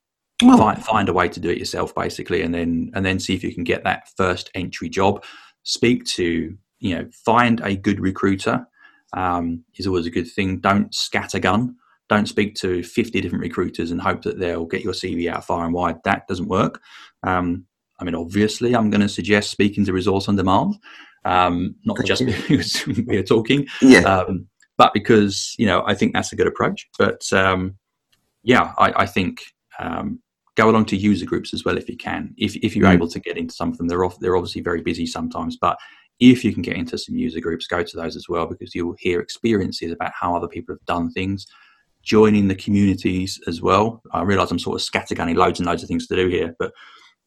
[0.43, 3.33] well, find, find a way to do it yourself, basically, and then and then see
[3.33, 5.23] if you can get that first entry job.
[5.63, 8.65] Speak to you know, find a good recruiter
[9.13, 10.59] um, is always a good thing.
[10.59, 11.75] Don't scattergun.
[12.09, 15.65] Don't speak to 50 different recruiters and hope that they'll get your CV out far
[15.65, 15.97] and wide.
[16.03, 16.81] That doesn't work.
[17.23, 17.65] Um,
[17.99, 20.75] I mean, obviously, I'm going to suggest speaking to Resource on Demand,
[21.25, 22.27] um, not Thank just you.
[22.47, 23.99] because we are talking, yeah.
[24.01, 24.47] Um,
[24.77, 26.87] but because you know I think that's a good approach.
[26.99, 27.75] But um,
[28.47, 29.41] yeah, I, I think
[29.77, 30.21] um,
[30.55, 32.33] go along to user groups as well if you can.
[32.37, 32.93] If if you're mm.
[32.93, 35.77] able to get into some of them, they're off, they're obviously very busy sometimes, but
[36.21, 38.95] if you can get into some user groups, go to those as well because you'll
[38.99, 41.45] hear experiences about how other people have done things.
[42.03, 44.01] Joining the communities as well.
[44.13, 46.71] I realize I'm sort of scattergunning loads and loads of things to do here, but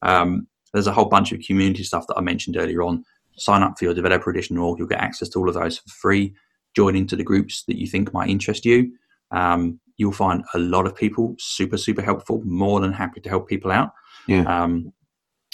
[0.01, 3.05] um, there's a whole bunch of community stuff that I mentioned earlier on.
[3.37, 4.79] Sign up for your developer edition org.
[4.79, 6.35] You'll get access to all of those for free.
[6.75, 8.93] Join into the groups that you think might interest you.
[9.33, 13.47] Um, you'll find a lot of people super, super helpful, more than happy to help
[13.47, 13.93] people out.
[14.27, 14.45] Yeah.
[14.45, 14.95] Um,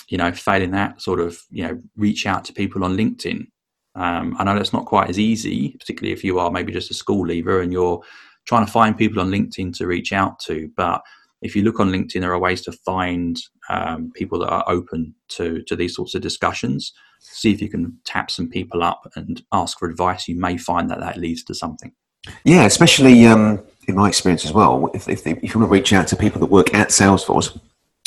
[0.08, 3.48] you know, failing that, sort of, you know, reach out to people on LinkedIn.
[3.96, 6.94] Um, I know that's not quite as easy, particularly if you are maybe just a
[6.94, 8.00] school leaver and you're
[8.46, 10.70] trying to find people on LinkedIn to reach out to.
[10.76, 11.02] But
[11.42, 15.12] if you look on LinkedIn, there are ways to find um, people that are open
[15.30, 16.92] to to these sorts of discussions.
[17.18, 20.28] See if you can tap some people up and ask for advice.
[20.28, 21.92] You may find that that leads to something.
[22.44, 24.90] Yeah, especially um, in my experience as well.
[24.94, 27.58] If, if, they, if you want to reach out to people that work at Salesforce,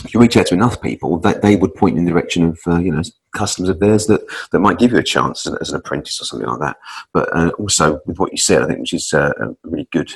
[0.05, 2.43] if you reach out to enough people, that they would point you in the direction
[2.43, 3.01] of uh, you know
[3.35, 6.47] customers of theirs that, that might give you a chance as, an apprentice or something
[6.47, 6.77] like that.
[7.13, 10.11] But uh, also with what you said, I think which is uh, a really good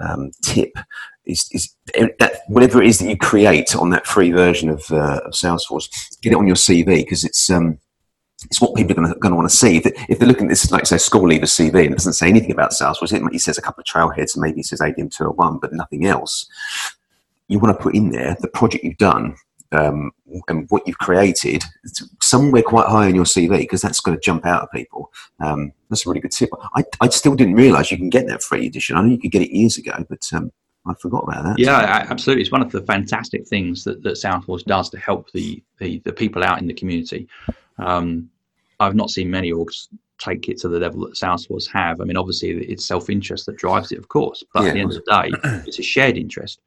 [0.00, 0.72] um, tip
[1.26, 5.20] is, is that whatever it is that you create on that free version of, uh,
[5.24, 5.88] of Salesforce,
[6.22, 7.78] get it on your CV because it's um,
[8.44, 9.78] it's what people are going to, want to see.
[10.08, 12.52] If, they're looking at this, like say, school leaver CV, and it doesn't say anything
[12.52, 15.72] about Salesforce, it, says a couple of trailheads and maybe it says ADM 201, but
[15.72, 16.46] nothing else.
[17.48, 19.36] You want to put in there the project you've done
[19.72, 20.12] um,
[20.48, 21.62] and what you've created
[22.20, 25.12] somewhere quite high on your CV because that's going to jump out at people.
[25.40, 26.50] Um, that's a really good tip.
[26.74, 28.96] I, I still didn't realize you can get that free edition.
[28.96, 30.52] I know you could get it years ago, but um,
[30.86, 31.58] I forgot about that.
[31.58, 32.42] Yeah, absolutely.
[32.42, 36.12] It's one of the fantastic things that, that Salesforce does to help the, the, the
[36.12, 37.28] people out in the community.
[37.78, 38.30] Um,
[38.80, 42.00] I've not seen many orgs take it to the level that Salesforce have.
[42.00, 44.68] I mean, obviously, it's self interest that drives it, of course, but yeah.
[44.68, 46.60] at the end of the day, it's a shared interest,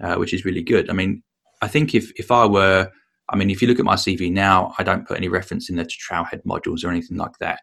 [0.00, 0.90] uh, which is really good.
[0.90, 1.22] I mean,
[1.62, 2.90] I think if, if I were,
[3.28, 5.76] I mean, if you look at my CV now, I don't put any reference in
[5.76, 7.60] there to Trailhead modules or anything like that.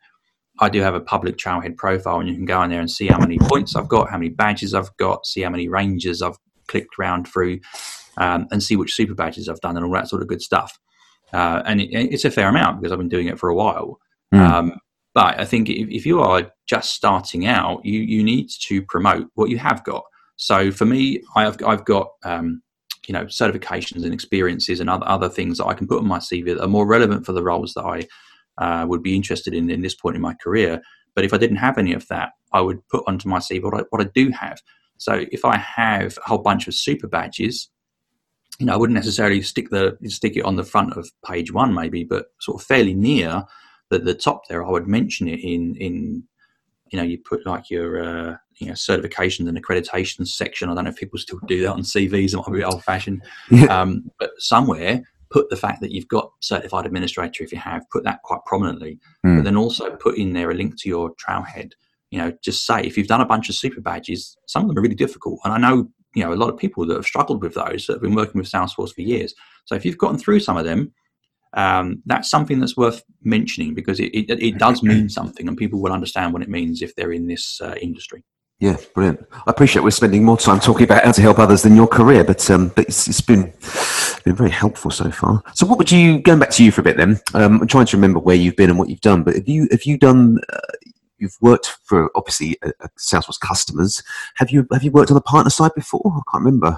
[0.59, 3.07] I do have a public Trailhead profile, and you can go in there and see
[3.07, 6.37] how many points I've got, how many badges I've got, see how many ranges I've
[6.67, 7.59] clicked around through,
[8.17, 10.77] um, and see which super badges I've done and all that sort of good stuff.
[11.33, 13.99] Uh, and it, it's a fair amount because I've been doing it for a while.
[14.33, 14.39] Mm.
[14.39, 14.79] Um,
[15.13, 19.27] but I think if, if, you are just starting out, you you need to promote
[19.35, 20.03] what you have got.
[20.37, 22.61] So for me, I've I've got um,
[23.07, 26.19] you know certifications and experiences and other other things that I can put on my
[26.19, 28.07] CV that are more relevant for the roles that I
[28.57, 30.81] uh, would be interested in in this point in my career.
[31.15, 33.81] But if I didn't have any of that, I would put onto my CV what
[33.81, 34.59] I, what I do have.
[34.97, 37.69] So if I have a whole bunch of super badges,
[38.59, 41.73] you know, I wouldn't necessarily stick the stick it on the front of page one,
[41.73, 43.43] maybe, but sort of fairly near
[43.89, 44.65] the, the top there.
[44.65, 46.23] I would mention it in in
[46.91, 50.69] you know you put like your uh, you know certifications and accreditations section.
[50.69, 52.33] I don't know if people still do that on CVs.
[52.33, 53.23] It might be old fashioned,
[53.69, 55.01] um, but somewhere
[55.31, 58.99] put the fact that you've got certified administrator if you have put that quite prominently,
[59.25, 59.37] mm.
[59.37, 61.71] but then also put in there a link to your trailhead.
[62.11, 64.77] You know, just say if you've done a bunch of super badges, some of them
[64.77, 67.41] are really difficult, and I know you know a lot of people that have struggled
[67.41, 69.33] with those that have been working with Salesforce for years.
[69.65, 70.93] So if you've gotten through some of them,
[71.53, 75.79] um, that's something that's worth mentioning because it, it, it, does mean something and people
[75.79, 78.23] will understand what it means if they're in this uh, industry.
[78.59, 79.25] Yeah, brilliant.
[79.31, 82.23] I appreciate we're spending more time talking about how to help others than your career,
[82.23, 83.51] but um, but it's, it's been
[84.23, 85.43] been very helpful so far.
[85.53, 87.19] So, what would you going back to you for a bit then?
[87.33, 89.67] Um, I'm trying to remember where you've been and what you've done, but have you
[89.71, 90.37] have you done?
[90.51, 90.59] Uh,
[91.23, 94.03] you've worked for obviously uh, uh Salesforce customers.
[94.35, 96.01] Have you have you worked on the partner side before?
[96.05, 96.77] I can't remember.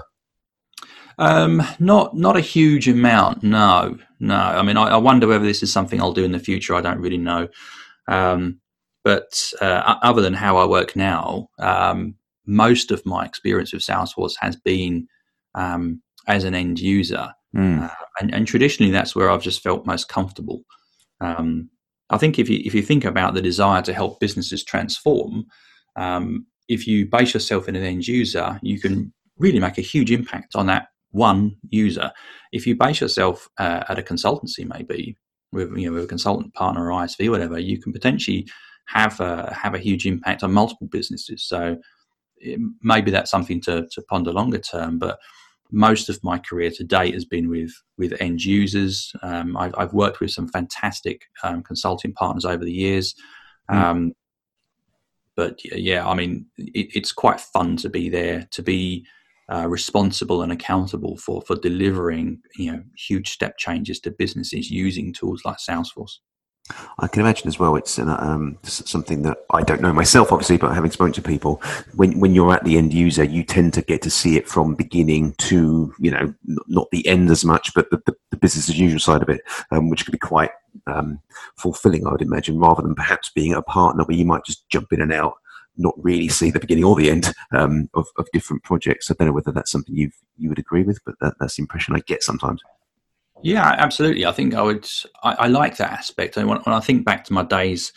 [1.18, 3.42] Um, not not a huge amount.
[3.42, 4.36] No, no.
[4.36, 6.74] I mean, I, I, wonder whether this is something I'll do in the future.
[6.74, 7.48] I don't really know.
[8.06, 8.60] Um,
[9.02, 12.16] but uh, other than how I work now, um,
[12.46, 15.08] most of my experience with Salesforce has been
[15.54, 17.82] um, as an end user, mm.
[17.82, 20.62] uh, and, and, traditionally that's where I've just felt most comfortable.
[21.20, 21.70] Um,
[22.10, 25.46] I think if you if you think about the desire to help businesses transform,
[25.96, 30.10] um, if you base yourself in an end user, you can really make a huge
[30.10, 32.10] impact on that one user.
[32.52, 35.16] If you base yourself uh, at a consultancy, maybe
[35.52, 38.46] with you know with a consultant partner or ISV, whatever, you can potentially
[38.86, 41.44] have a have a huge impact on multiple businesses.
[41.44, 41.76] So
[42.36, 44.98] it, maybe that's something to to ponder longer term.
[44.98, 45.18] But
[45.70, 49.12] most of my career to date has been with with end users.
[49.22, 53.14] Um, I've, I've, worked with some fantastic um, consulting partners over the years.
[53.70, 53.74] Mm.
[53.76, 54.12] Um,
[55.34, 59.06] but yeah, I mean, it, it's quite fun to be there, to be
[59.52, 65.12] uh, responsible and accountable for for delivering you know huge step changes to businesses using
[65.12, 66.18] tools like Salesforce.
[66.98, 67.76] I can imagine as well.
[67.76, 71.62] It's um, something that I don't know myself, obviously, but having spoken to people,
[71.94, 74.74] when when you're at the end user, you tend to get to see it from
[74.74, 76.34] beginning to you know
[76.66, 79.42] not the end as much, but the, the, the business as usual side of it,
[79.70, 80.50] um, which can be quite
[80.86, 81.20] um,
[81.56, 84.92] fulfilling, I would imagine, rather than perhaps being a partner where you might just jump
[84.92, 85.34] in and out
[85.78, 89.10] not really see the beginning or the end um, of, of different projects.
[89.10, 91.62] I don't know whether that's something you you would agree with, but that, that's the
[91.62, 92.62] impression I get sometimes.
[93.42, 94.26] Yeah, absolutely.
[94.26, 94.88] I think I would.
[95.22, 96.36] I, I like that aspect.
[96.36, 97.92] And when, when, I think back to my days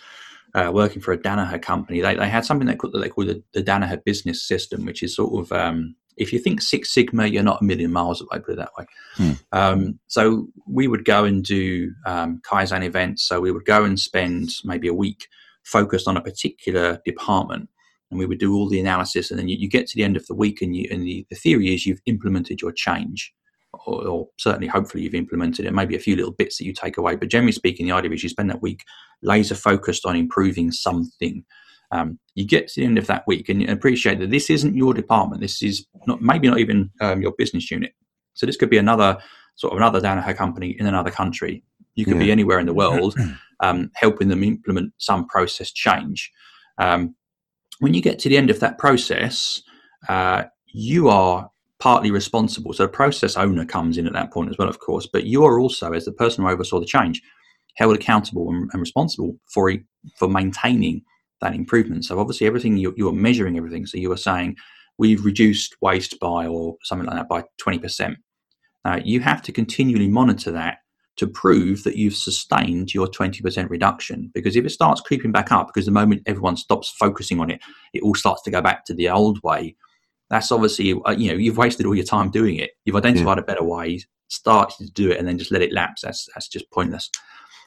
[0.53, 3.43] uh, working for a Danaher company, they, they had something they called, they called the,
[3.53, 7.43] the Danaher Business System, which is sort of um, if you think Six Sigma, you're
[7.43, 8.39] not a million miles away.
[8.39, 8.85] Put it that way.
[9.15, 9.31] Hmm.
[9.51, 13.23] Um, so we would go and do um, Kaizen events.
[13.23, 15.27] So we would go and spend maybe a week
[15.63, 17.69] focused on a particular department
[18.09, 20.17] and we would do all the analysis and then you, you get to the end
[20.17, 23.33] of the week and, you, and the, the theory is you've implemented your change
[23.73, 25.73] or, or, certainly hopefully you've implemented it.
[25.73, 28.23] Maybe a few little bits that you take away but generally speaking the idea is
[28.23, 28.83] you spend that week
[29.21, 31.43] laser focused on improving something.
[31.91, 34.75] Um, you get to the end of that week and you appreciate that this isn't
[34.75, 35.41] your department.
[35.41, 37.93] This is not maybe not even um, your business unit.
[38.33, 39.17] So this could be another
[39.55, 41.63] sort of another Danaher company in another country.
[41.95, 42.23] You could yeah.
[42.23, 43.15] be anywhere in the world
[43.59, 46.31] um, helping them implement some process change.
[46.77, 47.15] Um,
[47.79, 49.61] when you get to the end of that process,
[50.07, 51.49] uh, you are
[51.79, 52.73] partly responsible.
[52.73, 55.45] So the process owner comes in at that point as well, of course, but you
[55.45, 57.21] are also, as the person who oversaw the change,
[57.75, 59.73] held accountable and, and responsible for
[60.17, 61.01] for maintaining
[61.41, 62.05] that improvement.
[62.05, 63.85] So obviously, everything you, you are measuring everything.
[63.85, 64.57] So you are saying
[64.97, 68.17] we've reduced waste by or something like that by twenty percent.
[69.03, 70.79] You have to continually monitor that
[71.19, 74.31] to prove that you've sustained your 20% reduction.
[74.33, 77.61] Because if it starts creeping back up, because the moment everyone stops focusing on it,
[77.93, 79.75] it all starts to go back to the old way.
[80.29, 82.71] That's obviously, uh, you know, you've wasted all your time doing it.
[82.85, 83.43] You've identified yeah.
[83.43, 86.01] a better way, started to do it, and then just let it lapse.
[86.01, 87.09] That's, that's just pointless.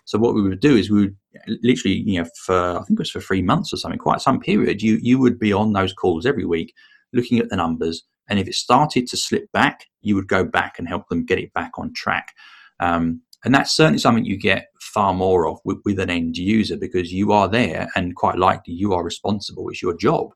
[0.04, 1.16] So what we would do is we would
[1.62, 4.40] literally, you know, for I think it was for three months or something, quite some
[4.40, 6.74] period, you you would be on those calls every week,
[7.12, 10.78] looking at the numbers, and if it started to slip back, you would go back
[10.78, 12.32] and help them get it back on track.
[12.80, 16.76] Um, and that's certainly something you get far more of with, with, an end user
[16.76, 19.68] because you are there and quite likely you are responsible.
[19.68, 20.32] It's your job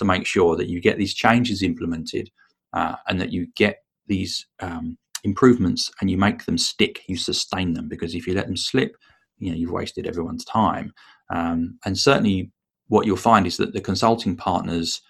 [0.00, 2.30] to make sure that you get these changes implemented
[2.72, 7.74] uh, and that you get these um, improvements and you make them stick, you sustain
[7.74, 8.96] them because if you let them slip,
[9.38, 10.92] you know, you've wasted everyone's time.
[11.30, 12.50] Um, and certainly
[12.88, 15.02] what you'll find is that the consulting partners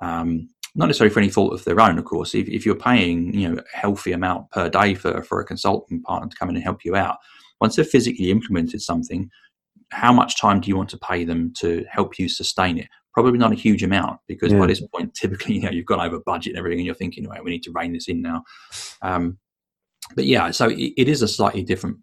[0.00, 2.34] um, not necessarily for any fault of their own, of course.
[2.34, 6.00] If, if you're paying, you know, a healthy amount per day for, for a consulting
[6.02, 7.18] partner to come in and help you out,
[7.60, 9.30] once they've physically implemented something,
[9.90, 12.88] how much time do you want to pay them to help you sustain it?
[13.12, 14.58] Probably not a huge amount because yeah.
[14.58, 17.28] by this point, typically, you know, you've gone over budget and everything, and you're thinking,
[17.28, 18.44] right, we need to rein this in now.
[19.02, 19.38] Um,
[20.14, 21.98] but yeah, so it, it is a slightly different,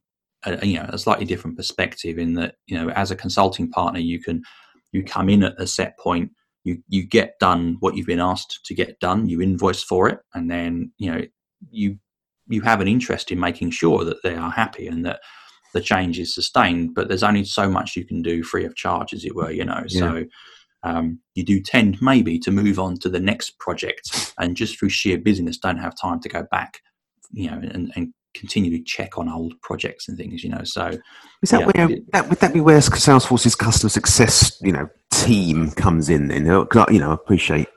[0.46, 4.00] uh, you know, a slightly different perspective in that, you know, as a consulting partner,
[4.00, 4.44] you can
[4.92, 6.32] you come in at a set point,
[6.64, 10.20] you you get done what you've been asked to get done, you invoice for it,
[10.34, 11.22] and then you know
[11.70, 11.98] you
[12.48, 15.20] you have an interest in making sure that they are happy and that
[15.74, 16.96] the change is sustained.
[16.96, 19.66] But there's only so much you can do free of charge, as it were, you
[19.66, 19.84] know.
[19.88, 20.00] Yeah.
[20.00, 20.26] So
[20.88, 24.90] um, you do tend maybe to move on to the next project, and just through
[24.90, 26.82] sheer busyness, don't have time to go back,
[27.32, 30.64] you know, and, and continually check on old projects and things, you know.
[30.64, 30.92] So
[31.42, 35.72] is that yeah, where that, would that be where Salesforce's customer success, you know, team
[35.72, 36.28] comes in?
[36.28, 37.68] Then you know, I appreciate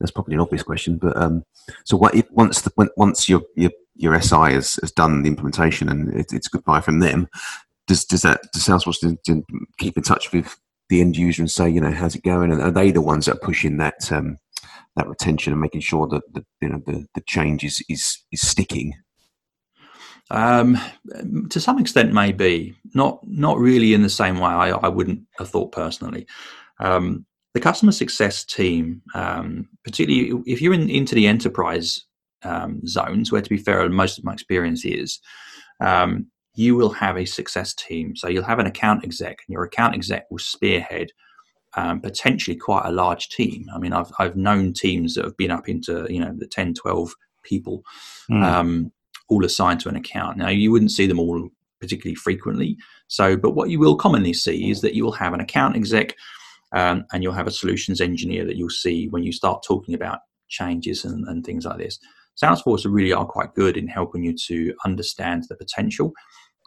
[0.00, 1.44] that's probably an obvious question, but um,
[1.84, 5.88] so what if once the once your your your SI has, has done the implementation
[5.88, 7.28] and it, it's goodbye from them,
[7.86, 9.44] does does that does Salesforce to, to
[9.78, 10.58] keep in touch with
[10.94, 12.52] the end user and say, you know, how's it going?
[12.52, 14.38] And are they the ones that are pushing that um,
[14.96, 18.46] that retention and making sure that the you know the, the change is, is is
[18.46, 18.94] sticking?
[20.30, 20.78] Um,
[21.50, 24.50] to some extent, maybe not not really in the same way.
[24.50, 26.26] I, I wouldn't have thought personally.
[26.78, 32.04] Um, the customer success team, um, particularly if you're in, into the enterprise
[32.42, 35.20] um, zones, where to be fair, most of my experience is,
[35.80, 38.14] um, you will have a success team.
[38.16, 41.10] So you'll have an account exec, and your account exec will spearhead
[41.76, 43.66] um, potentially quite a large team.
[43.74, 46.74] I mean, I've, I've known teams that have been up into, you know, the 10,
[46.74, 47.82] 12 people,
[48.30, 48.90] mm.
[49.28, 50.36] all assigned to an account.
[50.36, 51.48] Now, you wouldn't see them all
[51.80, 52.76] particularly frequently.
[53.08, 56.14] So, but what you will commonly see is that you will have an account exec
[56.72, 60.20] um, and you'll have a solutions engineer that you'll see when you start talking about
[60.48, 61.98] changes and, and things like this.
[62.42, 66.12] Salesforce really are quite good in helping you to understand the potential.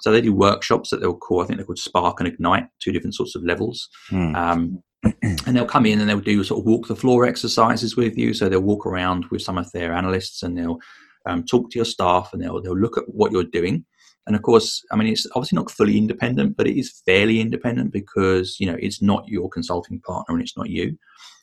[0.01, 2.91] So they do workshops that they'll call, I think they're called Spark and Ignite, two
[2.91, 3.89] different sorts of levels.
[4.09, 4.35] Hmm.
[4.35, 4.83] Um,
[5.23, 8.33] and they'll come in and they'll do sort of walk the floor exercises with you.
[8.33, 10.79] So they'll walk around with some of their analysts and they'll
[11.25, 13.85] um, talk to your staff and they'll, they'll look at what you're doing
[14.27, 17.93] and of course, I mean, it's obviously not fully independent, but it is fairly independent
[17.93, 20.97] because, you know, it's not your consulting partner and it's not you.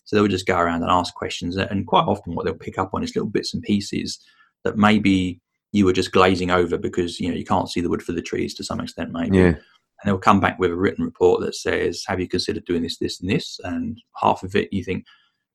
[0.05, 1.57] So they'll just go around and ask questions.
[1.57, 4.21] And quite often what they'll pick up on is little bits and pieces
[4.65, 5.41] that maybe
[5.75, 8.23] you were just glazing over because, you know, you can't see the wood for the
[8.23, 9.39] trees to some extent, maybe.
[9.39, 9.47] Yeah.
[9.47, 9.57] And
[10.05, 13.21] they'll come back with a written report that says, have you considered doing this, this,
[13.21, 13.59] and this?
[13.65, 15.05] And half of it you think,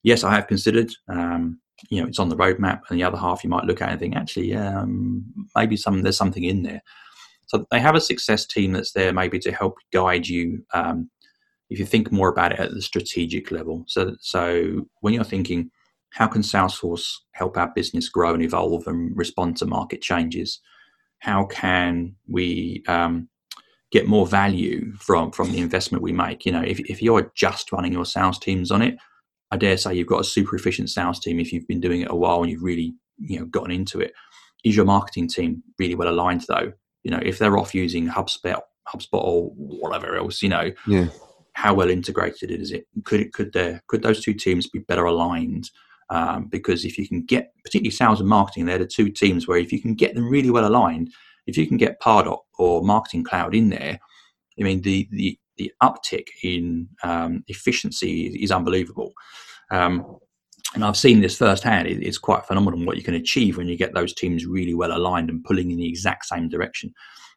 [0.04, 0.92] yes, I have considered.
[1.08, 2.82] Um, you know, it's on the roadmap.
[2.90, 5.24] And the other half you might look at and think, actually, um,
[5.56, 6.82] maybe some there's something in there.
[7.48, 11.10] So they have a success team that's there maybe to help guide you um,
[11.70, 13.86] if you think more about it at the strategic level.
[13.88, 15.72] So, so when you're thinking,
[16.12, 20.60] how can Salesforce help our business grow and evolve and respond to market changes?
[21.20, 23.30] How can we um,
[23.92, 26.46] get more value from from the investment we make?
[26.46, 28.98] You know, if if you're just running your sales teams on it,
[29.52, 32.12] I dare say you've got a super efficient sales team if you've been doing it
[32.12, 34.14] a while and you've really you know gotten into it.
[34.64, 36.74] Is your marketing team really well aligned though?
[37.04, 41.08] You know, if they're off using HubSpot, HubSpot or whatever else, you know, yeah.
[41.54, 42.86] how well integrated is it?
[43.06, 45.70] Could it, could there could those two teams be better aligned?
[46.12, 49.60] Um, because if you can get, particularly sales and marketing, they're the two teams where
[49.60, 51.12] if you can get them really well aligned,
[51.46, 54.00] if you can get Pardot or Marketing Cloud in there,
[54.60, 59.14] I mean the the the uptick in um, efficiency is, is unbelievable.
[59.72, 60.18] Um,
[60.76, 61.88] and I've seen this firsthand.
[61.88, 65.30] it's quite phenomenal what you can achieve when you get those teams really well aligned
[65.30, 66.94] and pulling in the exact same direction.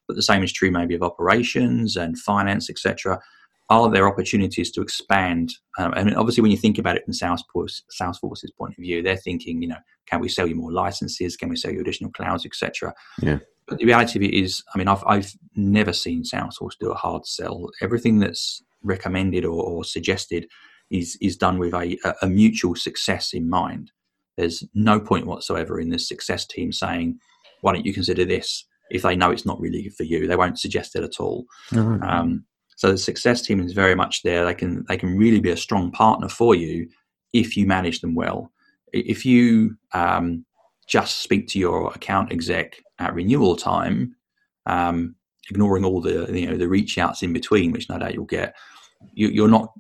[0.07, 3.20] But the same is true maybe of operations and finance, etc.
[3.73, 5.55] Are there opportunities to expand?
[5.79, 9.16] Um, and obviously, when you think about it from Salesforce, Salesforce's point of view, they're
[9.16, 11.39] thinking, you know, can we sell you more licenses?
[11.39, 12.93] Can we sell you additional clouds, etc.
[13.23, 13.39] Yeah.
[13.66, 16.95] But the reality of it is, I mean, I've I've never seen Salesforce do a
[16.95, 17.70] hard sell.
[17.81, 20.47] Everything that's recommended or, or suggested
[20.91, 23.91] is is done with a, a mutual success in mind.
[24.37, 27.18] There's no point whatsoever in the success team saying,
[27.62, 30.59] "Why don't you consider this?" If they know it's not really for you, they won't
[30.59, 31.47] suggest it at all.
[31.70, 32.03] Mm-hmm.
[32.03, 32.45] Um,
[32.77, 34.45] so the success team is very much there.
[34.45, 36.89] They can they can really be a strong partner for you
[37.33, 38.51] if you manage them well.
[38.93, 40.45] If you um,
[40.87, 44.14] just speak to your account exec at renewal time,
[44.66, 45.14] um,
[45.51, 48.55] ignoring all the you know the reach outs in between, which no doubt you'll get,
[49.14, 49.73] you, are not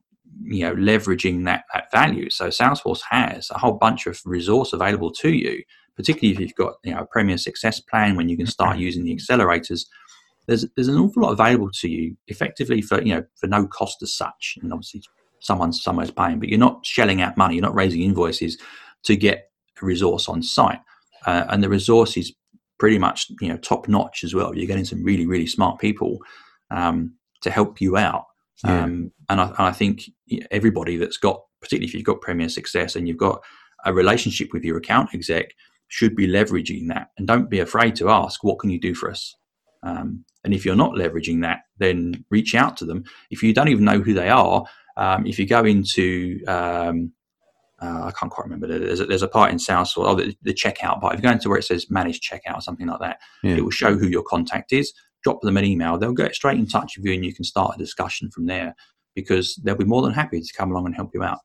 [0.42, 2.30] you know leveraging that that value.
[2.30, 5.62] So Salesforce has a whole bunch of resource available to you,
[5.96, 9.04] particularly if you've got you know a Premier Success plan when you can start using
[9.04, 9.86] the accelerators.
[10.46, 14.02] There's there's an awful lot available to you effectively for you know for no cost
[14.02, 15.02] as such, and obviously
[15.40, 18.58] someone's somewhere's paying, but you're not shelling out money, you're not raising invoices
[19.04, 20.80] to get a resource on site,
[21.26, 22.32] uh, and the resource is
[22.78, 24.54] pretty much you know top notch as well.
[24.56, 26.18] You're getting some really really smart people
[26.70, 28.24] um, to help you out.
[28.64, 28.84] Yeah.
[28.84, 30.02] Um, and, I, and, I, think
[30.52, 33.42] everybody that's got particularly if you've got Premier Success and you've got
[33.84, 35.54] a relationship with your account exec,
[35.88, 37.08] should be leveraging that.
[37.16, 39.34] And don't be afraid to ask, what can you do for us?
[39.82, 43.04] Um, and if you're not leveraging that, then reach out to them.
[43.30, 44.64] If you don't even know who they are,
[44.96, 47.12] um, if you go into um,
[47.82, 48.66] uh, I can't quite remember.
[48.68, 51.14] There's a, there's a part in Salesforce, oh, the, the, checkout part.
[51.14, 53.56] If you go into where it says manage checkout or something like that, yeah.
[53.56, 54.92] it will show who your contact is.
[55.24, 55.98] Drop them an email.
[55.98, 58.76] They'll get straight in touch with you and you can start a discussion from there
[59.16, 61.40] because they'll be more than happy to come along and help you out.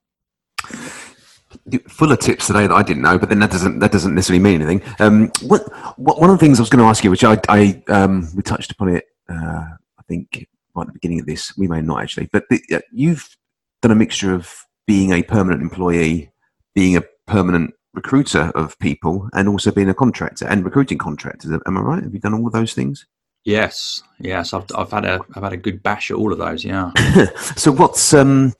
[1.87, 4.43] Full of tips today that I didn't know, but then that doesn't that doesn't necessarily
[4.43, 4.81] mean anything.
[4.99, 5.63] Um, what,
[5.97, 8.27] what, one of the things I was going to ask you, which I, I um,
[8.35, 9.63] we touched upon it, uh,
[9.97, 12.79] I think right at the beginning of this, we may not actually, but the, uh,
[12.91, 13.37] you've
[13.81, 16.31] done a mixture of being a permanent employee,
[16.75, 21.51] being a permanent recruiter of people, and also being a contractor and recruiting contractors.
[21.51, 22.03] Am I right?
[22.03, 23.05] Have you done all of those things?
[23.47, 26.65] Yes, yes, I've, I've had a I've had a good bash at all of those.
[26.65, 26.91] Yeah.
[27.55, 28.53] so what's um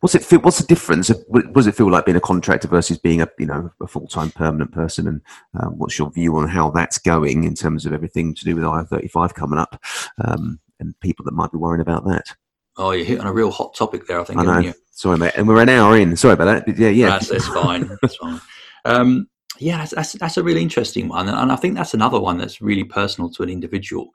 [0.00, 1.10] what's it feel, what's the difference?
[1.28, 4.06] What does it feel like being a contractor versus being a you know a full
[4.06, 5.08] time permanent person?
[5.08, 5.22] And
[5.58, 8.64] um, what's your view on how that's going in terms of everything to do with
[8.64, 9.82] IR thirty five coming up
[10.22, 12.36] um, and people that might be worrying about that?
[12.76, 14.20] Oh, you're hitting a real hot topic there.
[14.20, 14.40] I think.
[14.40, 14.74] I know.
[14.90, 15.32] Sorry, mate.
[15.38, 16.18] And we're an hour in.
[16.18, 16.66] Sorry about that.
[16.66, 17.08] But yeah, yeah.
[17.08, 17.96] That's, that's fine.
[18.02, 18.40] That's fine.
[18.84, 19.28] Um,
[19.58, 22.60] yeah, that's, that's, that's a really interesting one, and I think that's another one that's
[22.60, 24.10] really personal to an individual.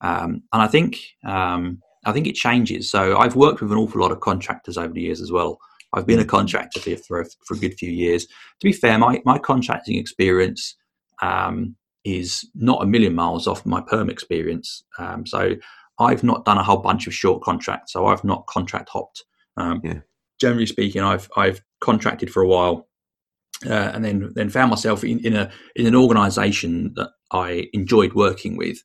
[0.00, 2.90] Um, and I think um, I think it changes.
[2.90, 5.58] So I've worked with an awful lot of contractors over the years as well.
[5.92, 8.26] I've been a contractor for for, for a good few years.
[8.26, 10.76] To be fair, my my contracting experience
[11.22, 14.84] um, is not a million miles off my perm experience.
[14.98, 15.54] Um, so
[15.98, 19.24] I've not done a whole bunch of short contracts, so I've not contract hopped.
[19.56, 20.00] Um, yeah.
[20.40, 22.88] Generally speaking, I've I've contracted for a while,
[23.66, 28.14] uh, and then then found myself in, in a in an organisation that I enjoyed
[28.14, 28.78] working with,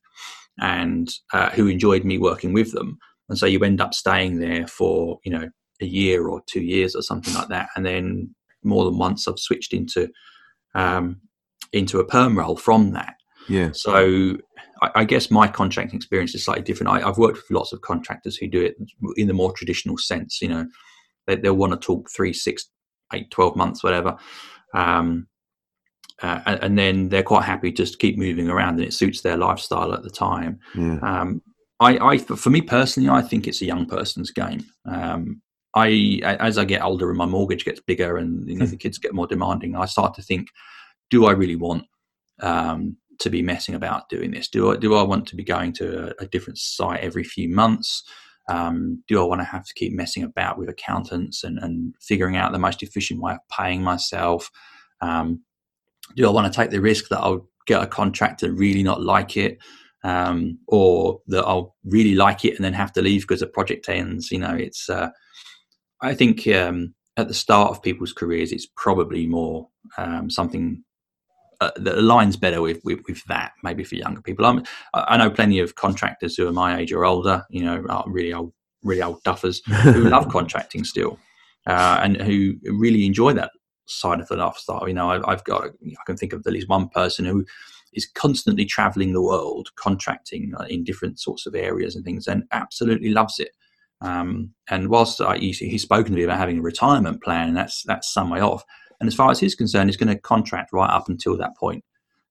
[0.58, 2.98] and uh, who enjoyed me working with them.
[3.28, 5.48] And so you end up staying there for you know
[5.80, 9.38] a year or two years or something like that, and then more than once I've
[9.38, 10.08] switched into
[10.74, 11.20] um,
[11.72, 13.14] into a perm role from that.
[13.48, 13.70] Yeah.
[13.72, 14.36] So
[14.82, 16.92] I, I, guess my contracting experience is slightly different.
[16.92, 18.76] I, have worked with lots of contractors who do it
[19.16, 20.40] in the more traditional sense.
[20.40, 20.66] You know,
[21.26, 22.66] they, will want to talk three, six,
[23.12, 24.16] eight, 12 months, whatever.
[24.74, 25.26] Um,
[26.22, 29.22] uh, and, and, then they're quite happy just to keep moving around and it suits
[29.22, 30.58] their lifestyle at the time.
[30.74, 30.98] Yeah.
[31.02, 31.42] Um,
[31.80, 34.66] I, I, for me personally, I think it's a young person's game.
[34.84, 35.40] Um,
[35.74, 38.98] I, as I get older and my mortgage gets bigger and you know, the kids
[38.98, 40.48] get more demanding, I start to think,
[41.08, 41.84] do I really want
[42.40, 44.48] um, to be messing about doing this?
[44.48, 47.48] Do I do I want to be going to a, a different site every few
[47.48, 48.04] months?
[48.48, 52.36] Um, do I want to have to keep messing about with accountants and, and figuring
[52.36, 54.50] out the most efficient way of paying myself?
[55.00, 55.42] Um,
[56.16, 59.02] do I want to take the risk that I'll get a contract and really not
[59.02, 59.58] like it,
[60.04, 63.88] um, or that I'll really like it and then have to leave because the project
[63.88, 64.30] ends?
[64.30, 64.88] You know, it's.
[64.88, 65.10] Uh,
[66.02, 70.82] I think um, at the start of people's careers, it's probably more um, something
[71.60, 73.52] uh, that aligns better with, with, with that.
[73.62, 77.04] Maybe for younger people, I'm, i know plenty of contractors who are my age or
[77.04, 77.44] older.
[77.50, 78.52] You know, really old,
[78.82, 81.18] really old duffers who love contracting still,
[81.66, 83.50] uh, and who really enjoy that
[83.90, 84.86] side of the lifestyle.
[84.86, 87.44] You know, I, have got I can think of at least one person who
[87.92, 92.44] is constantly traveling the world, contracting uh, in different sorts of areas and things, and
[92.52, 93.50] absolutely loves it.
[94.00, 97.56] Um, and whilst I, he's, he's spoken to me about having a retirement plan, and
[97.56, 98.64] that's that's some way off.
[99.00, 101.84] And as far as he's concerned, he's going to contract right up until that point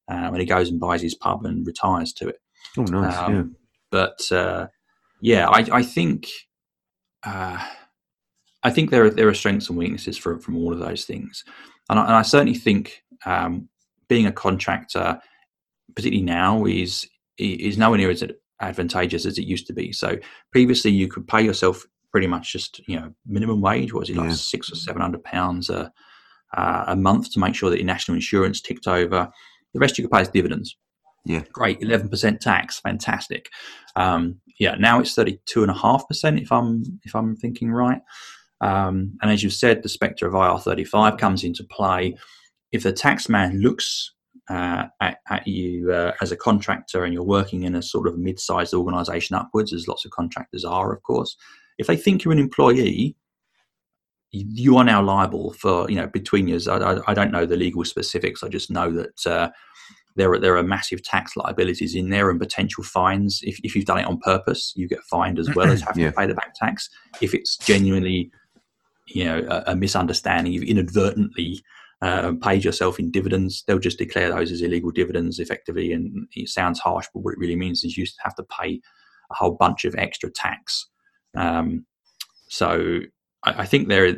[0.08, 2.40] uh, when he goes and buys his pub and retires to it.
[2.78, 3.16] Oh, nice.
[3.16, 3.42] Um, yeah.
[3.90, 4.66] But uh,
[5.20, 6.28] yeah, I, I think
[7.24, 7.64] uh,
[8.62, 11.44] I think there are there are strengths and weaknesses from from all of those things,
[11.88, 13.68] and I, and I certainly think um,
[14.08, 15.20] being a contractor,
[15.94, 17.08] particularly now, is
[17.38, 18.24] is nowhere near as
[18.60, 19.92] advantageous as it used to be.
[19.92, 20.18] So
[20.52, 23.92] previously, you could pay yourself pretty much just you know minimum wage.
[23.92, 25.92] What was it like six or seven hundred pounds a
[26.56, 29.30] uh, a month to make sure that your national insurance ticked over.
[29.72, 30.76] The rest you could pay as dividends.
[31.24, 33.50] Yeah, great, eleven percent tax, fantastic.
[33.94, 38.00] Um, yeah, now it's thirty-two and a half percent if I'm if I'm thinking right.
[38.60, 42.16] Um, and as you said, the spectre of IR thirty-five comes into play.
[42.72, 44.12] If the tax man looks
[44.48, 48.18] uh, at, at, you uh, as a contractor and you're working in a sort of
[48.18, 51.36] mid-sized organisation upwards, as lots of contractors are, of course.
[51.78, 53.16] If they think you're an employee,
[54.32, 56.68] you are now liable for you know between years.
[56.68, 58.42] I, I, I don't know the legal specifics.
[58.42, 59.50] I just know that uh,
[60.16, 63.40] there are there are massive tax liabilities in there and potential fines.
[63.42, 66.10] If if you've done it on purpose, you get fined as well as having yeah.
[66.10, 66.88] to pay the back tax.
[67.20, 68.30] If it's genuinely
[69.14, 71.62] you know a, a misunderstanding, you've inadvertently
[72.02, 75.92] uh, paid yourself in dividends, they'll just declare those as illegal dividends effectively.
[75.92, 78.80] And it sounds harsh, but what it really means is you have to pay
[79.30, 80.88] a whole bunch of extra tax.
[81.36, 81.84] Um,
[82.48, 83.00] so
[83.44, 84.14] I, I think there are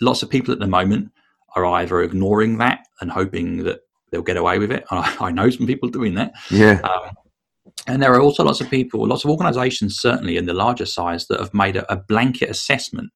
[0.00, 1.10] lots of people at the moment
[1.54, 4.84] are either ignoring that and hoping that they'll get away with it.
[4.90, 6.32] I, I know some people doing that.
[6.50, 6.80] Yeah.
[6.80, 7.10] Um,
[7.86, 11.26] and there are also lots of people, lots of organizations, certainly in the larger size,
[11.28, 13.10] that have made a, a blanket assessment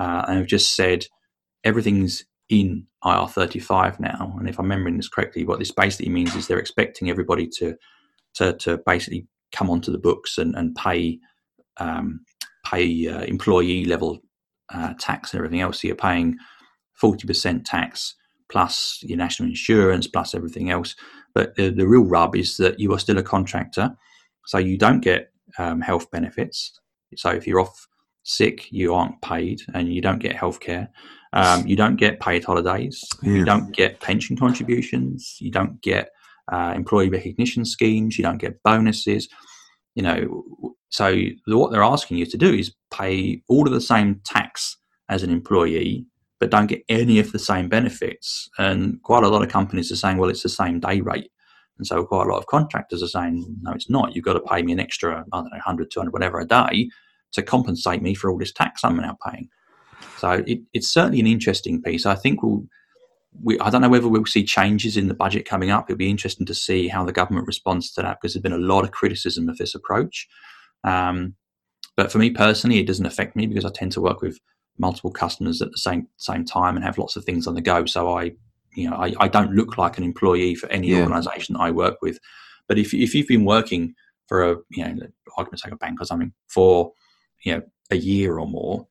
[0.00, 1.04] uh, and have just said
[1.62, 4.34] everything's in IR35 now.
[4.38, 7.76] And if I'm remembering this correctly, what this basically means is they're expecting everybody to
[8.34, 11.18] to, to basically come onto the books and, and pay
[11.78, 12.20] um,
[12.64, 14.20] pay uh, employee level
[14.72, 15.82] uh, tax and everything else.
[15.82, 16.36] So you're paying
[17.02, 18.14] 40% tax
[18.50, 20.94] plus your national insurance plus everything else.
[21.34, 23.96] But the, the real rub is that you are still a contractor,
[24.46, 26.80] so you don't get um, health benefits.
[27.16, 27.88] So if you're off
[28.22, 30.88] sick, you aren't paid, and you don't get healthcare.
[31.32, 33.02] Um, you don't get paid holidays.
[33.22, 33.34] Yeah.
[33.34, 35.36] You don't get pension contributions.
[35.40, 36.10] You don't get
[36.52, 38.18] uh, employee recognition schemes.
[38.18, 39.28] You don't get bonuses.
[39.94, 41.16] You know, so
[41.46, 44.76] what they're asking you to do is pay all of the same tax
[45.08, 46.06] as an employee,
[46.38, 48.48] but don't get any of the same benefits.
[48.58, 51.30] And quite a lot of companies are saying, well, it's the same day rate.
[51.78, 54.14] And so quite a lot of contractors are saying, no, it's not.
[54.14, 56.90] You've got to pay me an extra, I don't know, 100, 200, whatever a day
[57.32, 59.48] to compensate me for all this tax I'm now paying.
[60.18, 62.06] So it, it's certainly an interesting piece.
[62.06, 62.64] I think we'll,
[63.42, 65.88] we, I don't know whether we'll see changes in the budget coming up.
[65.88, 68.58] It'll be interesting to see how the government responds to that because there's been a
[68.58, 70.28] lot of criticism of this approach.
[70.84, 71.34] Um,
[71.96, 74.38] but for me personally, it doesn't affect me because I tend to work with
[74.78, 77.84] multiple customers at the same same time and have lots of things on the go.
[77.84, 78.32] So I,
[78.74, 81.02] you know, I, I don't look like an employee for any yeah.
[81.02, 82.18] organisation I work with.
[82.66, 83.94] But if if you've been working
[84.26, 84.90] for a, you know,
[85.36, 86.92] I'm going to take a bank or something for,
[87.42, 88.86] you know, a year or more,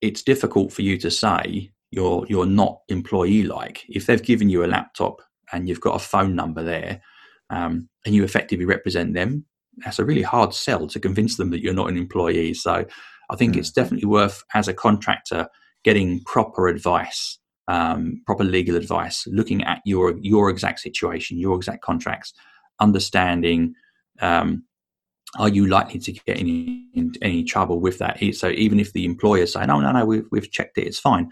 [0.00, 4.64] it's difficult for you to say you're you're not employee like if they've given you
[4.64, 5.22] a laptop
[5.52, 7.00] and you've got a phone number there
[7.50, 9.44] um, and you effectively represent them
[9.78, 12.84] that's a really hard sell to convince them that you're not an employee so
[13.30, 13.58] i think mm.
[13.58, 15.46] it's definitely worth as a contractor
[15.84, 21.82] getting proper advice um, proper legal advice looking at your your exact situation your exact
[21.82, 22.32] contracts
[22.80, 23.74] understanding
[24.20, 24.64] um,
[25.38, 26.86] are you likely to get any
[27.22, 28.18] any trouble with that?
[28.34, 31.30] So even if the employer say, no, no, no, we've, we've checked it, it's fine.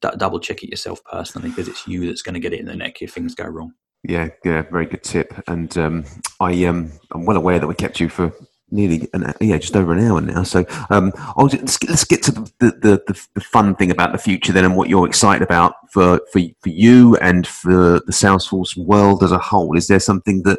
[0.00, 2.66] D- double check it yourself personally because it's you that's going to get it in
[2.66, 3.74] the neck if things go wrong.
[4.02, 5.32] Yeah, yeah, very good tip.
[5.46, 6.04] And um,
[6.40, 8.32] I um, I'm well aware that we kept you for
[8.70, 10.42] nearly an yeah just over an hour now.
[10.42, 13.90] So um, I'll just, let's, get, let's get to the, the, the, the, fun thing
[13.90, 18.00] about the future then, and what you're excited about for for for you and for
[18.00, 19.76] the Salesforce world as a whole.
[19.76, 20.58] Is there something that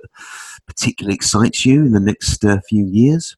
[0.68, 3.36] particularly excites you in the next uh, few years?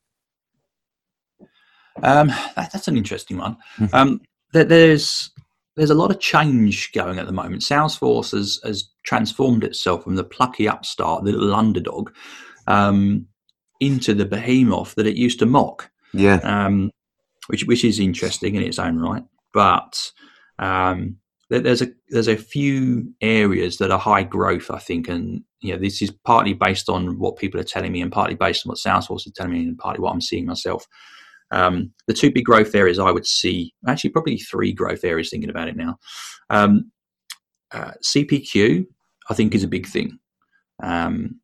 [2.03, 3.57] Um, that, that's an interesting one.
[3.77, 3.95] Mm-hmm.
[3.95, 4.21] Um,
[4.53, 5.31] there, there's
[5.75, 7.61] there's a lot of change going at the moment.
[7.61, 12.11] Salesforce has, has transformed itself from the plucky upstart, the little underdog,
[12.65, 13.27] um,
[13.79, 15.89] into the behemoth that it used to mock.
[16.13, 16.39] Yeah.
[16.43, 16.91] Um,
[17.47, 19.23] which which is interesting in its own right,
[19.53, 20.11] but
[20.59, 21.17] um,
[21.49, 25.79] there's a there's a few areas that are high growth, I think, and you know
[25.79, 28.79] this is partly based on what people are telling me, and partly based on what
[28.79, 30.85] Salesforce is telling me, and partly what I'm seeing myself.
[31.51, 35.29] Um, the two big growth areas I would see, actually, probably three growth areas.
[35.29, 35.97] Thinking about it now,
[36.49, 36.91] um,
[37.71, 38.85] uh, CPQ,
[39.29, 40.19] I think, is a big thing.
[40.83, 41.39] Um,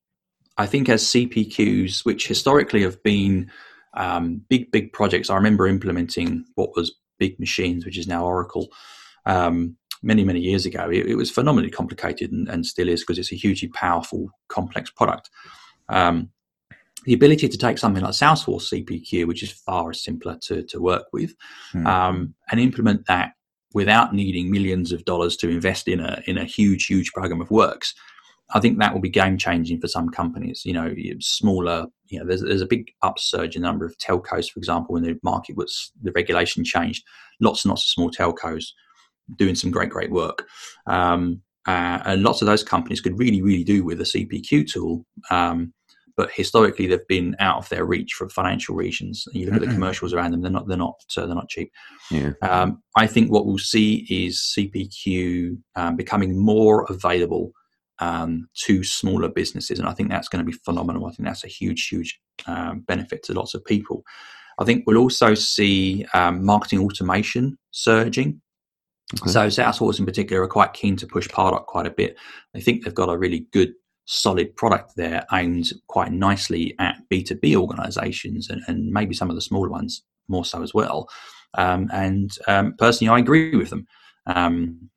[0.58, 3.49] I think as CPQs, which historically have been
[3.95, 8.68] um, big, big projects, I remember implementing what was BigMachines, which is now Oracle.
[9.26, 13.18] Um, many, many years ago, it, it was phenomenally complicated and, and still is because
[13.18, 15.30] it's a hugely powerful, complex product.
[15.89, 16.30] Um,
[17.06, 21.06] the ability to take something like Salesforce CPQ, which is far simpler to, to work
[21.12, 21.34] with,
[21.74, 21.86] mm.
[21.86, 23.32] um, and implement that
[23.74, 27.51] without needing millions of dollars to invest in a in a huge, huge program of
[27.51, 27.93] works,
[28.54, 30.62] I think that will be game changing for some companies.
[30.64, 31.88] You know, smaller.
[32.08, 35.04] You know, there's there's a big upsurge in the number of telcos, for example, when
[35.04, 37.04] the market was the regulation changed.
[37.41, 38.68] Lots and lots of small telcos
[39.38, 40.45] doing some great, great work.
[40.88, 45.05] Um, uh, and lots of those companies could really, really do with a CPQ tool.
[45.32, 45.74] Um,
[46.15, 49.26] but historically, they've been out of their reach for financial reasons.
[49.34, 49.63] You look mm-hmm.
[49.63, 51.71] at the commercials around them; they're not, they're not, uh, they're not cheap.
[52.11, 52.34] Yeah.
[52.43, 57.51] Um, I think what we'll see is CPQ um, becoming more available
[57.99, 61.07] um, to smaller businesses, and I think that's going to be phenomenal.
[61.07, 64.03] I think that's a huge, huge um, benefit to lots of people.
[64.59, 68.39] I think we'll also see um, marketing automation surging.
[69.22, 69.32] Okay.
[69.32, 72.18] So Salesforce in particular are quite keen to push Pardot quite a bit.
[72.53, 73.74] They think they've got a really good,
[74.05, 79.41] solid product there aimed quite nicely at B2B organizations and, and maybe some of the
[79.41, 81.09] smaller ones more so as well.
[81.55, 83.88] Um, and um, personally, I agree with them.
[84.26, 84.89] Um,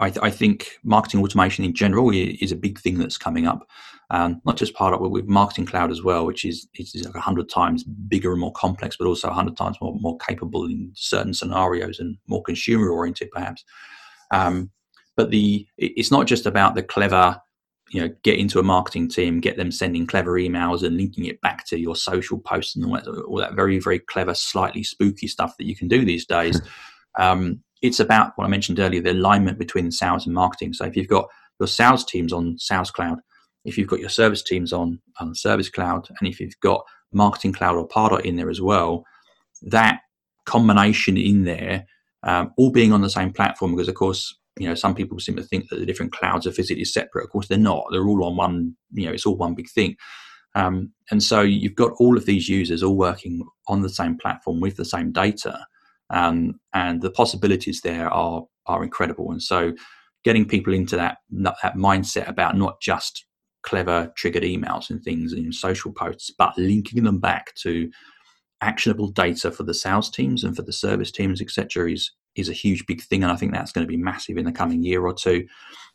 [0.00, 3.68] I, th- I, think marketing automation in general is a big thing that's coming up.
[4.10, 7.48] Um, not just Pardot with marketing cloud as well, which is is like a hundred
[7.48, 11.34] times bigger and more complex, but also a hundred times more more capable in certain
[11.34, 13.64] scenarios and more consumer oriented, perhaps.
[14.32, 14.70] Um,
[15.16, 17.40] but the it's not just about the clever
[17.90, 21.40] you know get into a marketing team get them sending clever emails and linking it
[21.40, 25.26] back to your social posts and all that, all that very very clever slightly spooky
[25.26, 26.60] stuff that you can do these days
[27.18, 30.72] um, it's about what i mentioned earlier the alignment between sales and marketing.
[30.72, 31.28] So if you've got
[31.58, 33.18] your sales teams on sales cloud
[33.64, 37.52] if you've got your service teams on on service cloud and if you've got marketing
[37.52, 39.04] cloud or pardot in there as well
[39.62, 40.00] that
[40.46, 41.84] combination in there
[42.22, 45.36] um, all being on the same platform because of course you know some people seem
[45.36, 47.24] to think that the different clouds are physically separate.
[47.24, 47.84] Of course they're not.
[47.90, 49.96] They're all on one you know it's all one big thing.
[50.54, 54.60] Um, and so you've got all of these users all working on the same platform
[54.60, 55.64] with the same data
[56.10, 59.72] um, and the possibilities there are are incredible and so
[60.24, 63.24] getting people into that that mindset about not just
[63.62, 67.90] clever triggered emails and things in social posts but linking them back to
[68.62, 72.54] actionable data for the sales teams and for the service teams etc is is a
[72.54, 75.04] huge big thing, and I think that's going to be massive in the coming year
[75.04, 75.46] or two.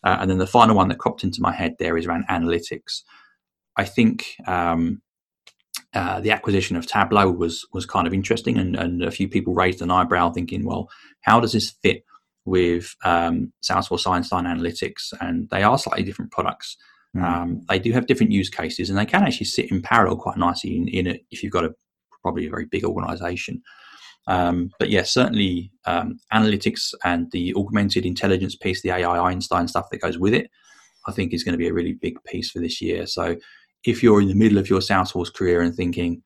[0.03, 3.01] Uh, and then the final one that cropped into my head there is around analytics.
[3.77, 5.01] I think um,
[5.95, 9.53] uh, the acquisition of Tableau was was kind of interesting, and, and a few people
[9.53, 10.89] raised an eyebrow, thinking, "Well,
[11.21, 12.03] how does this fit
[12.43, 16.77] with um, Salesforce Einstein Analytics?" And they are slightly different products.
[17.15, 17.23] Mm.
[17.23, 20.37] Um, they do have different use cases, and they can actually sit in parallel quite
[20.37, 21.73] nicely in, in it if you've got a
[22.21, 23.61] probably a very big organization.
[24.27, 29.89] Um, but yeah, certainly um, analytics and the augmented intelligence piece, the AI Einstein stuff
[29.91, 30.49] that goes with it,
[31.07, 33.05] I think is going to be a really big piece for this year.
[33.05, 33.37] So
[33.85, 36.21] if you're in the middle of your Salesforce career and thinking,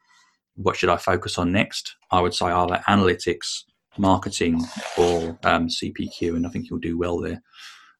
[0.55, 1.95] what should I focus on next?
[2.12, 3.64] I would say either analytics,
[3.97, 4.64] marketing,
[4.97, 7.41] or um, CPQ, and I think you'll do well there.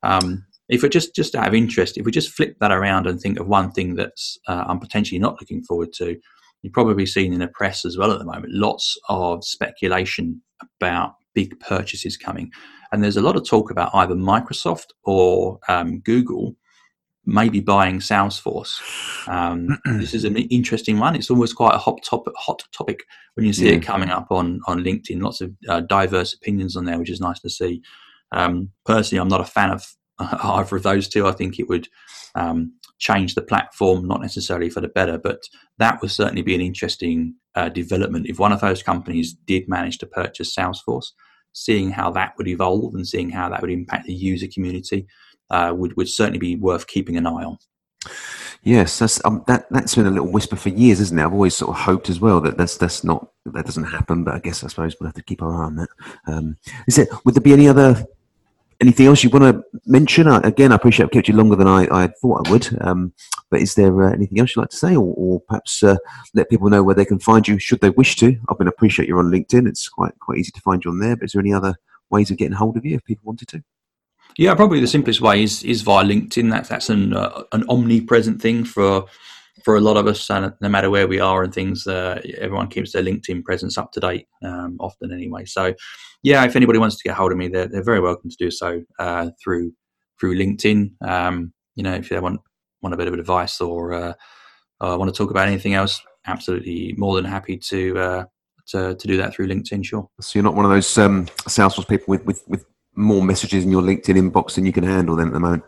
[0.03, 3.20] Um, if we just just out of interest, if we just flip that around and
[3.20, 6.20] think of one thing that's uh, I'm potentially not looking forward to,
[6.62, 10.41] You've probably seen in the press as well at the moment lots of speculation
[10.82, 12.51] about big purchases coming.
[12.91, 16.55] And there's a lot of talk about either Microsoft or um, Google
[17.26, 18.80] maybe buying Salesforce.
[19.28, 21.15] Um, this is an interesting one.
[21.15, 23.01] It's almost quite a hot topic, hot topic
[23.36, 23.76] when you see yeah.
[23.76, 25.22] it coming up on, on LinkedIn.
[25.22, 27.82] Lots of uh, diverse opinions on there, which is nice to see.
[28.32, 29.86] Um, personally, I'm not a fan of
[30.20, 31.28] either of those two.
[31.28, 31.88] I think it would
[32.36, 35.43] um, change the platform, not necessarily for the better, but
[35.78, 38.28] that would certainly be an interesting uh, development.
[38.28, 41.07] If one of those companies did manage to purchase Salesforce,
[41.53, 45.07] seeing how that would evolve and seeing how that would impact the user community
[45.50, 47.58] uh, would, would certainly be worth keeping an eye on.
[48.62, 49.68] Yes, that's um, that.
[49.72, 51.24] That's been a little whisper for years, isn't it?
[51.24, 54.26] I've always sort of hoped as well that that's that's not that doesn't happen.
[54.26, 55.89] But I guess I suppose we'll have to keep our eye on that.
[56.28, 57.08] Um, is it?
[57.24, 58.06] Would there be any other
[58.82, 60.28] Anything else you want to mention?
[60.28, 62.78] again, I appreciate I've kept you longer than I, I thought I would.
[62.82, 63.12] Um,
[63.50, 65.97] but is there uh, anything else you'd like to say, or, or perhaps uh,
[66.34, 68.28] let people know where they can find you should they wish to?
[68.28, 71.00] I mean, I appreciate you're on LinkedIn; it's quite quite easy to find you on
[71.00, 71.18] there.
[71.18, 71.76] But is there any other
[72.10, 73.64] ways of getting hold of you if people wanted to?
[74.39, 76.49] Yeah, probably the simplest way is is via LinkedIn.
[76.49, 79.05] That's that's an uh, an omnipresent thing for
[79.65, 82.69] for a lot of us, and no matter where we are and things, uh, everyone
[82.69, 85.43] keeps their LinkedIn presence up to date, um, often anyway.
[85.43, 85.73] So,
[86.23, 88.49] yeah, if anybody wants to get hold of me, they're, they're very welcome to do
[88.49, 89.73] so uh, through
[90.17, 90.91] through LinkedIn.
[91.05, 92.39] Um, you know, if they want
[92.81, 94.13] want a bit of advice or uh,
[94.79, 98.23] uh, want to talk about anything else, absolutely more than happy to uh,
[98.67, 99.83] to, to do that through LinkedIn.
[99.83, 100.07] Sure.
[100.21, 102.63] So you're not one of those um, Salesforce people with, with with
[103.00, 105.64] more messages in your LinkedIn inbox than you can handle then at the moment.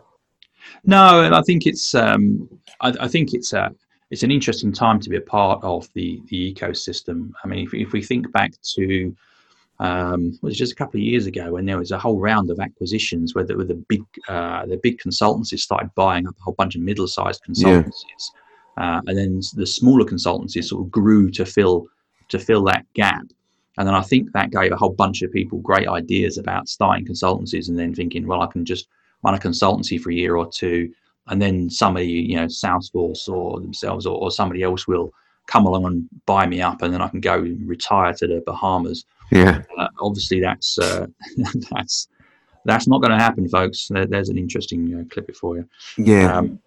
[0.84, 2.48] No, and I think it's um,
[2.80, 3.72] I, I, think it's a
[4.10, 7.30] it's an interesting time to be a part of the the ecosystem.
[7.44, 9.14] I mean, if, if we think back to
[9.78, 12.50] um, it was just a couple of years ago when there was a whole round
[12.50, 16.42] of acquisitions where the, where the big uh, the big consultancies started buying up a
[16.42, 18.30] whole bunch of middle sized consultancies,
[18.78, 18.98] yeah.
[18.98, 21.86] uh, and then the smaller consultancies sort of grew to fill
[22.28, 23.24] to fill that gap.
[23.78, 27.06] And then I think that gave a whole bunch of people great ideas about starting
[27.06, 28.88] consultancies and then thinking, well, I can just
[29.22, 30.92] run a consultancy for a year or two,
[31.28, 35.12] and then somebody, you know, Salesforce or themselves or, or somebody else will
[35.46, 39.04] come along and buy me up, and then I can go retire to the Bahamas.
[39.30, 39.62] Yeah.
[39.78, 41.06] Uh, obviously, that's uh,
[41.70, 42.08] that's
[42.64, 43.88] that's not going to happen, folks.
[43.88, 45.68] There, there's an interesting uh, clip for you.
[45.96, 46.36] Yeah.
[46.36, 46.60] Um,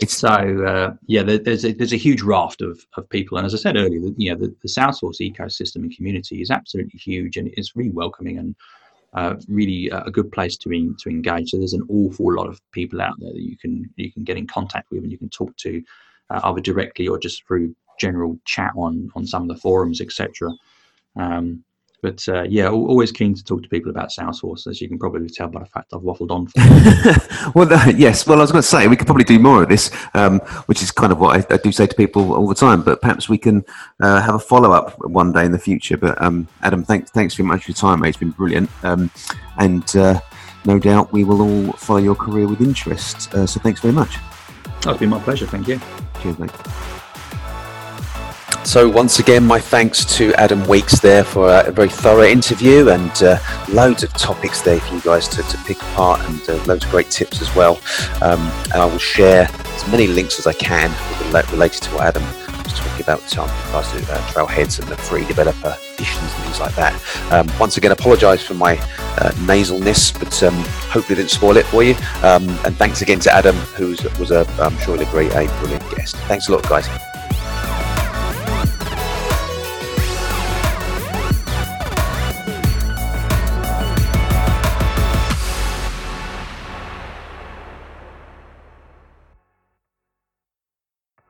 [0.00, 1.22] it's so uh, yeah.
[1.22, 4.00] There, there's a, there's a huge raft of, of people, and as I said earlier,
[4.00, 7.90] the, you know, the, the Salesforce ecosystem and community is absolutely huge, and it's really
[7.90, 8.54] welcoming and
[9.12, 11.50] uh, really a good place to in, to engage.
[11.50, 14.36] So there's an awful lot of people out there that you can you can get
[14.36, 15.82] in contact with and you can talk to
[16.30, 20.50] uh, either directly or just through general chat on on some of the forums, etc.
[21.16, 21.64] Um,
[22.02, 25.28] But uh, yeah, always keen to talk to people about Salesforce, as you can probably
[25.28, 26.48] tell by the fact I've waffled on.
[27.54, 28.26] well, uh, yes.
[28.26, 30.82] Well, I was going to say we could probably do more of this, um, which
[30.82, 32.82] is kind of what I, I, do say to people all the time.
[32.82, 33.64] But perhaps we can
[34.00, 35.96] uh, have a follow up one day in the future.
[35.96, 38.10] But um, Adam, thanks thanks very much for your time, mate.
[38.10, 39.10] It's been brilliant, um,
[39.58, 40.20] and uh,
[40.64, 43.32] no doubt we will all follow your career with interest.
[43.34, 44.16] Uh, so thanks very much.
[44.86, 45.46] Oh, it's been my pleasure.
[45.46, 45.80] Thank you.
[46.22, 46.50] Cheers, mate.
[48.64, 53.10] So, once again, my thanks to Adam Weeks there for a very thorough interview and
[53.22, 53.38] uh,
[53.68, 56.90] loads of topics there for you guys to, to pick apart and uh, loads of
[56.90, 57.80] great tips as well.
[58.22, 60.90] Um, and I will share as many links as I can
[61.32, 62.22] related to what Adam
[62.62, 66.60] was talking about um, regards to uh, Trailheads and the free developer editions and things
[66.60, 67.32] like that.
[67.32, 70.54] Um, once again, apologise for my uh, nasalness, but um,
[70.90, 71.94] hopefully didn't spoil it for you.
[72.22, 75.90] Um, and thanks again to Adam, who was, a, I'm sure, a great, a brilliant
[75.90, 76.16] guest.
[76.28, 76.88] Thanks a lot, guys.